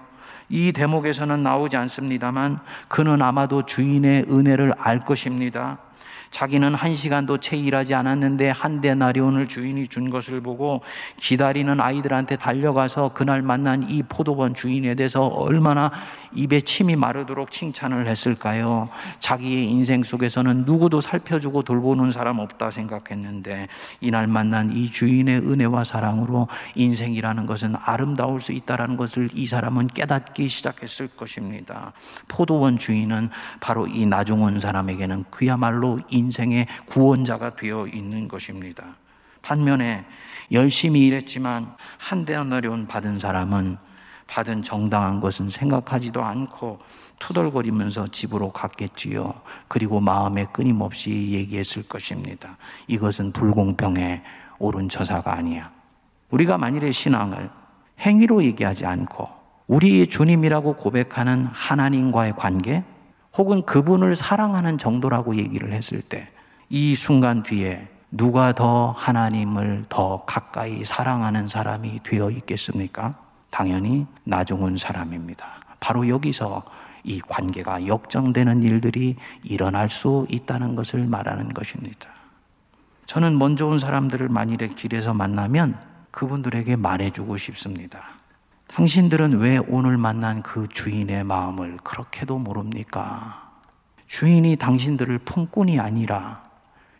이 0.49 0.71
대목에서는 0.71 1.43
나오지 1.43 1.77
않습니다만 1.77 2.59
그는 2.87 3.21
아마도 3.21 3.63
주인의 3.67 4.25
은혜를 4.27 4.73
알 4.79 4.99
것입니다. 4.99 5.77
자기는 6.31 6.73
한 6.75 6.95
시간도 6.95 7.37
채 7.39 7.57
일하지 7.57 7.93
않았는데 7.93 8.49
한 8.49 8.81
데나리온을 8.81 9.47
주인이 9.47 9.87
준 9.87 10.09
것을 10.09 10.41
보고 10.41 10.81
기다리는 11.17 11.79
아이들한테 11.79 12.35
달려가서 12.35 13.13
그날 13.13 13.41
만난 13.41 13.89
이 13.89 14.03
포도원 14.03 14.53
주인에 14.53 14.95
대해서 14.95 15.25
얼마나 15.25 15.91
입에 16.33 16.61
침이 16.61 16.95
마르도록 16.95 17.51
칭찬을 17.51 18.07
했을까요? 18.07 18.89
자기의 19.19 19.69
인생 19.69 20.03
속에서는 20.03 20.65
누구도 20.65 21.01
살펴주고 21.01 21.63
돌보는 21.63 22.11
사람 22.11 22.39
없다 22.39 22.71
생각했는데 22.71 23.67
이날 24.01 24.27
만난 24.27 24.71
이 24.71 24.91
주인의 24.91 25.39
은혜와 25.39 25.83
사랑으로 25.83 26.47
인생이라는 26.75 27.45
것은 27.45 27.75
아름다울 27.81 28.41
수 28.41 28.51
있다라는 28.51 28.97
것을 28.97 29.29
이 29.33 29.47
사람은 29.47 29.87
깨닫기 29.87 30.47
시작했을 30.47 31.07
것입니다. 31.07 31.93
포도원 32.27 32.77
주인은 32.77 33.29
바로 33.59 33.87
이 33.87 34.05
나중 34.05 34.43
온 34.43 34.59
사람에게는 34.59 35.25
그야말로 35.29 35.99
인생의 36.17 36.67
구원자가 36.87 37.55
되어 37.55 37.87
있는 37.87 38.27
것입니다. 38.27 38.95
반면에 39.41 40.05
열심히 40.51 41.07
일했지만 41.07 41.75
한 41.97 42.25
대어나려온 42.25 42.87
받은 42.87 43.19
사람은 43.19 43.77
받은 44.27 44.61
정당한 44.61 45.21
것은 45.21 45.49
생각하지도 45.49 46.21
않고 46.21 46.79
투덜거리면서 47.19 48.07
집으로 48.07 48.51
갔겠지요. 48.51 49.33
그리고 49.67 49.99
마음에 49.99 50.45
끊임없이 50.51 51.31
얘기했을 51.31 51.83
것입니다. 51.83 52.57
이것은 52.87 53.31
불공평의 53.31 54.21
옳은 54.59 54.89
처사가 54.89 55.33
아니야. 55.33 55.71
우리가 56.29 56.57
만일의 56.57 56.91
신앙을 56.91 57.49
행위로 58.01 58.43
얘기하지 58.43 58.85
않고 58.85 59.29
우리의 59.67 60.07
주님이라고 60.07 60.75
고백하는 60.75 61.45
하나님과의 61.47 62.33
관계 62.33 62.83
혹은 63.37 63.63
그분을 63.63 64.15
사랑하는 64.15 64.77
정도라고 64.77 65.35
얘기를 65.35 65.73
했을 65.73 66.01
때 66.01 66.27
이 66.69 66.95
순간 66.95 67.43
뒤에 67.43 67.87
누가 68.11 68.51
더 68.51 68.91
하나님을 68.91 69.85
더 69.87 70.23
가까이 70.25 70.83
사랑하는 70.83 71.47
사람이 71.47 72.01
되어 72.03 72.29
있겠습니까? 72.29 73.13
당연히 73.49 74.05
나중은 74.25 74.77
사람입니다. 74.77 75.45
바로 75.79 76.07
여기서 76.09 76.63
이 77.03 77.21
관계가 77.21 77.87
역정되는 77.87 78.63
일들이 78.63 79.15
일어날 79.43 79.89
수 79.89 80.25
있다는 80.29 80.75
것을 80.75 81.05
말하는 81.05 81.53
것입니다. 81.53 82.09
저는 83.05 83.37
먼저 83.37 83.65
온 83.65 83.79
사람들을 83.79 84.27
만일에 84.27 84.67
길에서 84.67 85.13
만나면 85.13 85.79
그분들에게 86.11 86.75
말해주고 86.75 87.37
싶습니다. 87.37 88.16
당신들은 88.67 89.39
왜 89.39 89.57
오늘 89.57 89.97
만난 89.97 90.41
그 90.43 90.67
주인의 90.69 91.23
마음을 91.23 91.77
그렇게도 91.83 92.37
모릅니까? 92.37 93.51
주인이 94.07 94.55
당신들을 94.55 95.19
품꾼이 95.19 95.79
아니라 95.79 96.43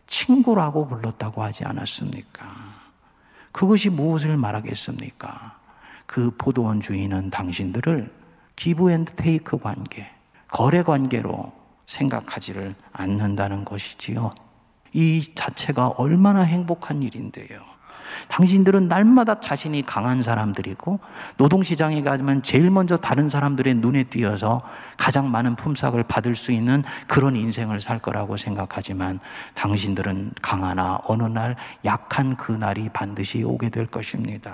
친구라고 0.08 0.88
불렀다고 0.88 1.43
하지 1.43 1.65
않았습니까? 1.65 2.47
그것이 3.51 3.89
무엇을 3.89 4.38
말하겠습니까? 4.38 5.58
그 6.06 6.32
포도원 6.38 6.80
주인은 6.80 7.30
당신들을 7.30 8.13
give 8.56 8.91
and 8.91 9.15
take 9.15 9.58
관계, 9.58 10.10
거래 10.47 10.82
관계로 10.82 11.51
생각하지를 11.86 12.75
않는다는 12.91 13.65
것이지요. 13.65 14.32
이 14.93 15.34
자체가 15.36 15.89
얼마나 15.89 16.41
행복한 16.41 17.03
일인데요. 17.03 17.76
당신들은 18.28 18.88
날마다 18.88 19.39
자신이 19.39 19.84
강한 19.84 20.22
사람들이고 20.22 21.00
노동시장에 21.38 22.02
가면 22.04 22.43
제일 22.43 22.70
먼저 22.70 22.98
다른 22.98 23.30
사람들의 23.30 23.76
눈에 23.76 24.04
띄어서 24.06 24.62
가장 24.98 25.32
많은 25.32 25.56
품삯을 25.56 26.04
받을 26.04 26.36
수 26.36 26.52
있는 26.52 26.84
그런 27.08 27.36
인생을 27.36 27.82
살 27.82 28.00
거라고 28.00 28.38
생각하지만 28.38 29.20
당신들은 29.54 30.34
강하나 30.41 31.00
어느 31.06 31.24
날 31.24 31.56
약한 31.86 32.36
그 32.36 32.52
날이 32.52 32.89
반드시 32.89 33.43
오게 33.43 33.70
될 33.70 33.88
것입니다. 33.88 34.54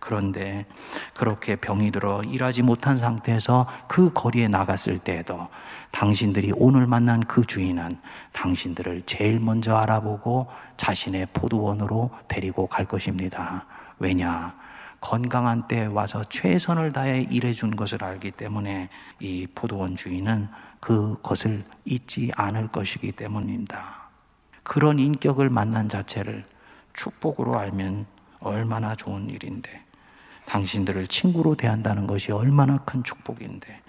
그런데 0.00 0.66
그렇게 1.14 1.54
병이 1.56 1.92
들어 1.92 2.22
일하지 2.22 2.62
못한 2.62 2.96
상태에서 2.96 3.66
그 3.86 4.12
거리에 4.12 4.48
나갔을 4.48 4.98
때에도 4.98 5.48
당신들이 5.92 6.52
오늘 6.56 6.86
만난 6.86 7.20
그 7.20 7.44
주인은 7.44 8.00
당신들을 8.32 9.02
제일 9.06 9.38
먼저 9.38 9.76
알아보고 9.76 10.48
자신의 10.76 11.28
포도원으로 11.32 12.10
데리고 12.26 12.66
갈 12.66 12.86
것입니다. 12.86 13.66
왜냐? 13.98 14.58
건강한 15.00 15.66
때 15.66 15.86
와서 15.86 16.24
최선을 16.24 16.92
다해 16.92 17.26
일해준 17.30 17.76
것을 17.76 18.04
알기 18.04 18.32
때문에 18.32 18.88
이 19.18 19.46
포도원 19.54 19.96
주인은 19.96 20.48
그것을 20.80 21.64
잊지 21.84 22.30
않을 22.34 22.68
것이기 22.68 23.12
때문입니다. 23.12 24.10
그런 24.62 24.98
인격을 24.98 25.48
만난 25.48 25.88
자체를 25.88 26.44
축복으로 26.92 27.58
알면 27.58 28.06
얼마나 28.40 28.94
좋은 28.94 29.28
일인데, 29.28 29.84
당신들을 30.50 31.06
친구로 31.06 31.54
대한다는 31.54 32.08
것이 32.08 32.32
얼마나 32.32 32.78
큰 32.78 33.04
축복인데, 33.04 33.82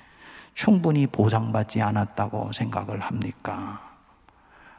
충분히 0.53 1.07
보상받지 1.07 1.81
않았다고 1.81 2.53
생각을 2.53 2.99
합니까? 3.01 3.81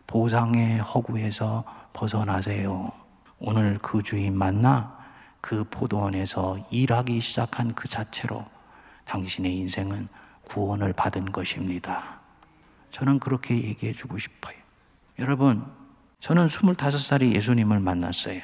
보상의 0.06 0.78
허구에서 0.78 1.64
벗어나세요. 1.92 2.92
오늘 3.40 3.80
그 3.82 4.00
주인 4.00 4.38
만나 4.38 4.96
그 5.40 5.64
포도원에서 5.64 6.56
일하기 6.70 7.18
시작한 7.18 7.74
그 7.74 7.88
자체로 7.88 8.44
당신의 9.04 9.56
인생은 9.56 10.06
구원을 10.44 10.92
받은 10.92 11.32
것입니다. 11.32 12.20
저는 12.92 13.18
그렇게 13.18 13.60
얘기해 13.60 13.92
주고 13.92 14.18
싶어요. 14.18 14.54
여러분, 15.18 15.66
저는 16.20 16.46
25살에 16.46 17.34
예수님을 17.34 17.80
만났어요. 17.80 18.40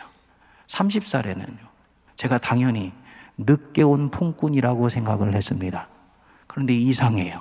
30살에는요. 0.67 1.69
제가 2.17 2.39
당연히 2.39 2.93
늦게 3.39 3.83
온 3.83 4.11
품꾼이라고 4.11 4.89
생각을 4.89 5.35
했습니다. 5.35 5.89
그런데 6.47 6.75
이상해요. 6.75 7.41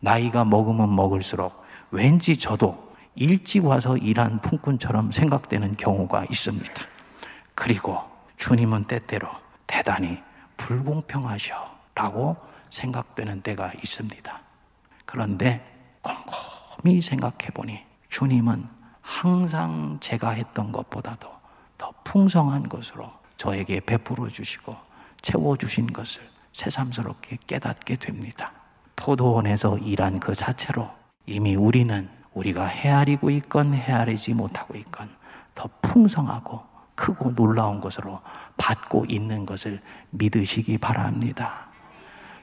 나이가 0.00 0.44
먹으면 0.44 0.94
먹을수록 0.94 1.62
왠지 1.90 2.36
저도 2.36 2.92
일찍 3.14 3.64
와서 3.64 3.96
일한 3.96 4.40
품꾼처럼 4.40 5.10
생각되는 5.12 5.76
경우가 5.76 6.26
있습니다. 6.30 6.72
그리고 7.54 7.98
주님은 8.36 8.84
때때로 8.84 9.28
대단히 9.66 10.18
불공평하셔 10.56 11.54
라고 11.94 12.36
생각되는 12.70 13.42
때가 13.42 13.72
있습니다. 13.74 14.40
그런데 15.04 15.64
곰곰이 16.02 17.02
생각해 17.02 17.50
보니 17.54 17.80
주님은 18.08 18.66
항상 19.02 19.98
제가 20.00 20.30
했던 20.30 20.72
것보다도 20.72 21.28
더 21.76 21.92
풍성한 22.04 22.68
것으로 22.68 23.12
저에게 23.36 23.80
베풀어 23.80 24.28
주시고 24.28 24.74
채워 25.22 25.56
주신 25.56 25.92
것을 25.92 26.22
새삼스럽게 26.52 27.38
깨닫게 27.46 27.96
됩니다. 27.96 28.52
포도원에서 28.96 29.78
일한 29.78 30.20
그 30.20 30.34
자체로 30.34 30.90
이미 31.26 31.54
우리는 31.54 32.08
우리가 32.34 32.66
헤아리고 32.66 33.30
있건 33.30 33.74
헤아리지 33.74 34.34
못하고 34.34 34.76
있건 34.76 35.08
더 35.54 35.68
풍성하고 35.80 36.60
크고 36.94 37.34
놀라운 37.34 37.80
것으로 37.80 38.20
받고 38.56 39.06
있는 39.08 39.46
것을 39.46 39.80
믿으시기 40.10 40.78
바랍니다. 40.78 41.68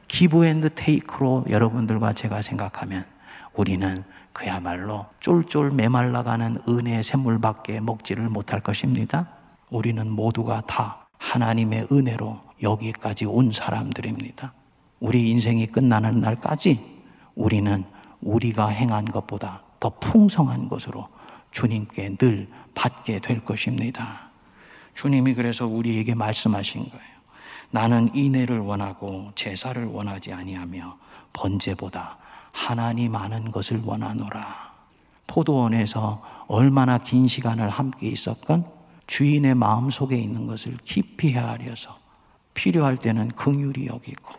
give 0.08 0.46
and 0.46 0.74
take로 0.74 1.46
여러분들과 1.50 2.14
제가 2.14 2.42
생각하면 2.42 3.06
우리는 3.54 4.04
그야말로 4.34 5.06
쫄쫄 5.20 5.72
메말라가는 5.74 6.64
은혜의 6.68 7.04
샘물밖에 7.04 7.80
먹지를 7.80 8.30
못할 8.30 8.60
것입니다. 8.62 9.28
우리는 9.70 10.10
모두가 10.10 10.62
다 10.62 11.08
하나님의 11.20 11.88
은혜로 11.92 12.49
여기까지 12.62 13.26
온 13.26 13.52
사람들입니다. 13.52 14.54
우리 15.00 15.30
인생이 15.30 15.68
끝나는 15.68 16.20
날까지 16.20 16.80
우리는 17.36 17.86
우리가 18.22 18.68
행한 18.68 19.06
것보다 19.06 19.62
더 19.80 19.90
풍성한 20.00 20.68
것으로 20.68 21.08
주님께 21.52 22.18
늘 22.18 22.50
받게 22.76 23.20
될 23.20 23.44
것입니다. 23.46 24.30
주님이 24.94 25.34
그래서 25.34 25.66
우리에게 25.66 26.16
말씀하신 26.16 26.90
거예요. 26.90 27.20
나는 27.72 28.14
인애를 28.14 28.60
원하고 28.60 29.32
제사를 29.36 29.84
원하지 29.86 30.34
아니하며 30.34 30.98
번제보다 31.34 32.18
하나님 32.52 33.16
아는 33.16 33.52
것을 33.52 33.82
원하노라. 33.86 34.74
포도원에서 35.28 36.22
얼마나 36.48 36.98
긴 36.98 37.28
시간을 37.28 37.70
함께 37.70 38.08
있었건 38.08 38.66
주인의 39.08 39.56
마음 39.56 39.90
속에 39.90 40.18
있는 40.18 40.48
것을 40.48 40.78
깊이 40.84 41.32
헤아려서 41.34 41.98
필요할 42.60 42.98
때는 42.98 43.30
긍휼히 43.30 43.88
여기고 43.88 44.34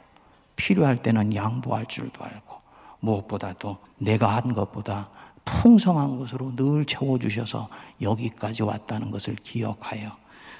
필요할 0.54 0.98
때는 0.98 1.34
양보할 1.34 1.86
줄도 1.86 2.22
알고 2.22 2.60
무엇보다도 3.00 3.78
내가 3.96 4.36
한 4.36 4.52
것보다 4.52 5.08
풍성한 5.46 6.18
것으로 6.18 6.54
늘 6.54 6.84
채워주셔서 6.84 7.70
여기까지 8.02 8.62
왔다는 8.62 9.10
것을 9.10 9.36
기억하여 9.36 10.14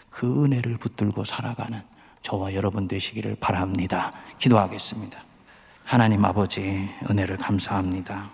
그 0.09 0.43
은혜를 0.43 0.79
붙들고 0.79 1.27
살아가는 1.27 1.83
저와 2.23 2.55
여러분 2.55 2.89
되시기를 2.89 3.37
바랍니다. 3.39 4.13
기도하겠습니다. 4.39 5.23
하나님 5.85 6.25
아버지, 6.25 6.89
은혜를 7.11 7.37
감사합니다. 7.37 8.31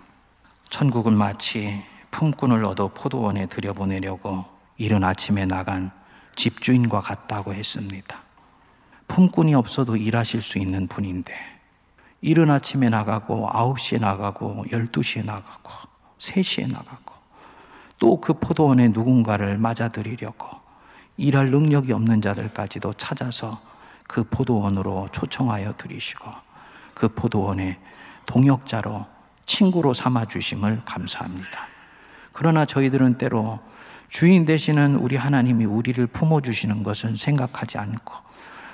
천국은 0.69 1.11
마치 1.17 1.83
품꾼을 2.11 2.63
얻어 2.63 2.87
포도원에 2.93 3.47
들여보내려고 3.47 4.45
이른 4.77 5.03
아침에 5.03 5.45
나간 5.45 5.91
집주인과 6.37 7.01
같다고 7.01 7.53
했습니다. 7.53 8.26
품꾼이 9.07 9.55
없어도 9.55 9.95
일하실 9.95 10.41
수 10.41 10.57
있는 10.57 10.87
분인데, 10.87 11.33
이른 12.21 12.49
아침에 12.49 12.89
나가고, 12.89 13.49
9시에 13.49 13.99
나가고, 13.99 14.65
12시에 14.69 15.25
나가고, 15.25 15.71
3시에 16.19 16.71
나가고, 16.71 17.13
또 17.99 18.19
그 18.19 18.33
포도원에 18.33 18.89
누군가를 18.89 19.57
맞아들이려고 19.57 20.47
일할 21.17 21.49
능력이 21.49 21.91
없는 21.93 22.21
자들까지도 22.21 22.93
찾아서 22.93 23.59
그 24.07 24.23
포도원으로 24.23 25.09
초청하여 25.11 25.75
들이시고, 25.77 26.31
그 26.93 27.07
포도원에 27.09 27.79
동역자로 28.25 29.05
친구로 29.45 29.93
삼아 29.93 30.25
주심을 30.25 30.81
감사합니다. 30.85 31.67
그러나 32.33 32.65
저희들은 32.65 33.17
때로 33.17 33.59
주인 34.09 34.45
되시는 34.45 34.95
우리 34.95 35.15
하나님이 35.15 35.65
우리를 35.65 36.05
품어 36.07 36.41
주시는 36.41 36.83
것은 36.83 37.15
생각하지 37.15 37.77
않고 37.77 38.13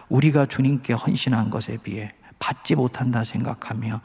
우리가 0.10 0.46
주님께 0.46 0.94
헌신한 0.94 1.50
것에 1.50 1.78
비해 1.78 2.14
받지 2.40 2.76
못한다 2.76 3.24
생각하며 3.24 4.02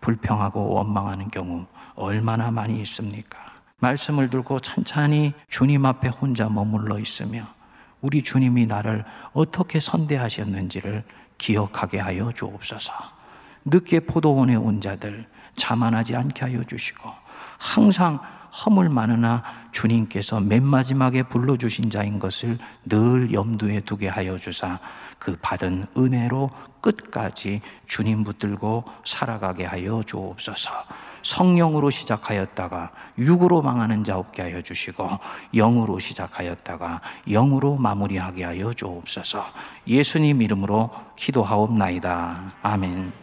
불평하고 0.00 0.70
원망하는 0.74 1.30
경우 1.30 1.66
얼마나 1.94 2.50
많이 2.50 2.80
있습니까? 2.82 3.38
말씀을 3.78 4.30
들고 4.30 4.60
찬찬히 4.60 5.32
주님 5.48 5.84
앞에 5.86 6.08
혼자 6.08 6.48
머물러 6.48 6.98
있으며 6.98 7.46
우리 8.00 8.22
주님이 8.22 8.66
나를 8.66 9.04
어떻게 9.32 9.80
선대하셨는지를 9.80 11.04
기억하게 11.38 11.98
하여 11.98 12.32
주옵소서. 12.32 12.92
늦게 13.64 14.00
포도원에 14.00 14.56
온 14.56 14.80
자들 14.80 15.26
자만하지 15.56 16.16
않게 16.16 16.44
하여 16.44 16.64
주시고 16.64 17.10
항상 17.58 18.20
허물 18.52 18.88
많으나 18.88 19.42
주님께서 19.72 20.40
맨 20.40 20.62
마지막에 20.64 21.22
불러주신 21.22 21.90
자인 21.90 22.18
것을 22.18 22.58
늘 22.84 23.32
염두에 23.32 23.80
두게 23.80 24.08
하여 24.08 24.38
주사 24.38 24.78
그 25.22 25.38
받은 25.40 25.86
은혜로 25.96 26.50
끝까지 26.80 27.60
주님 27.86 28.24
붙들고 28.24 28.82
살아가게 29.04 29.64
하여 29.64 30.02
주옵소서. 30.04 30.72
성령으로 31.22 31.90
시작하였다가 31.90 32.90
육으로 33.18 33.62
망하는 33.62 34.02
자 34.02 34.18
없게 34.18 34.42
하여 34.42 34.60
주시고 34.62 35.08
영으로 35.54 36.00
시작하였다가 36.00 37.00
영으로 37.28 37.76
마무리하게 37.76 38.42
하여 38.42 38.74
주옵소서. 38.74 39.44
예수님 39.86 40.42
이름으로 40.42 40.90
기도하옵나이다. 41.14 42.54
아멘. 42.60 43.22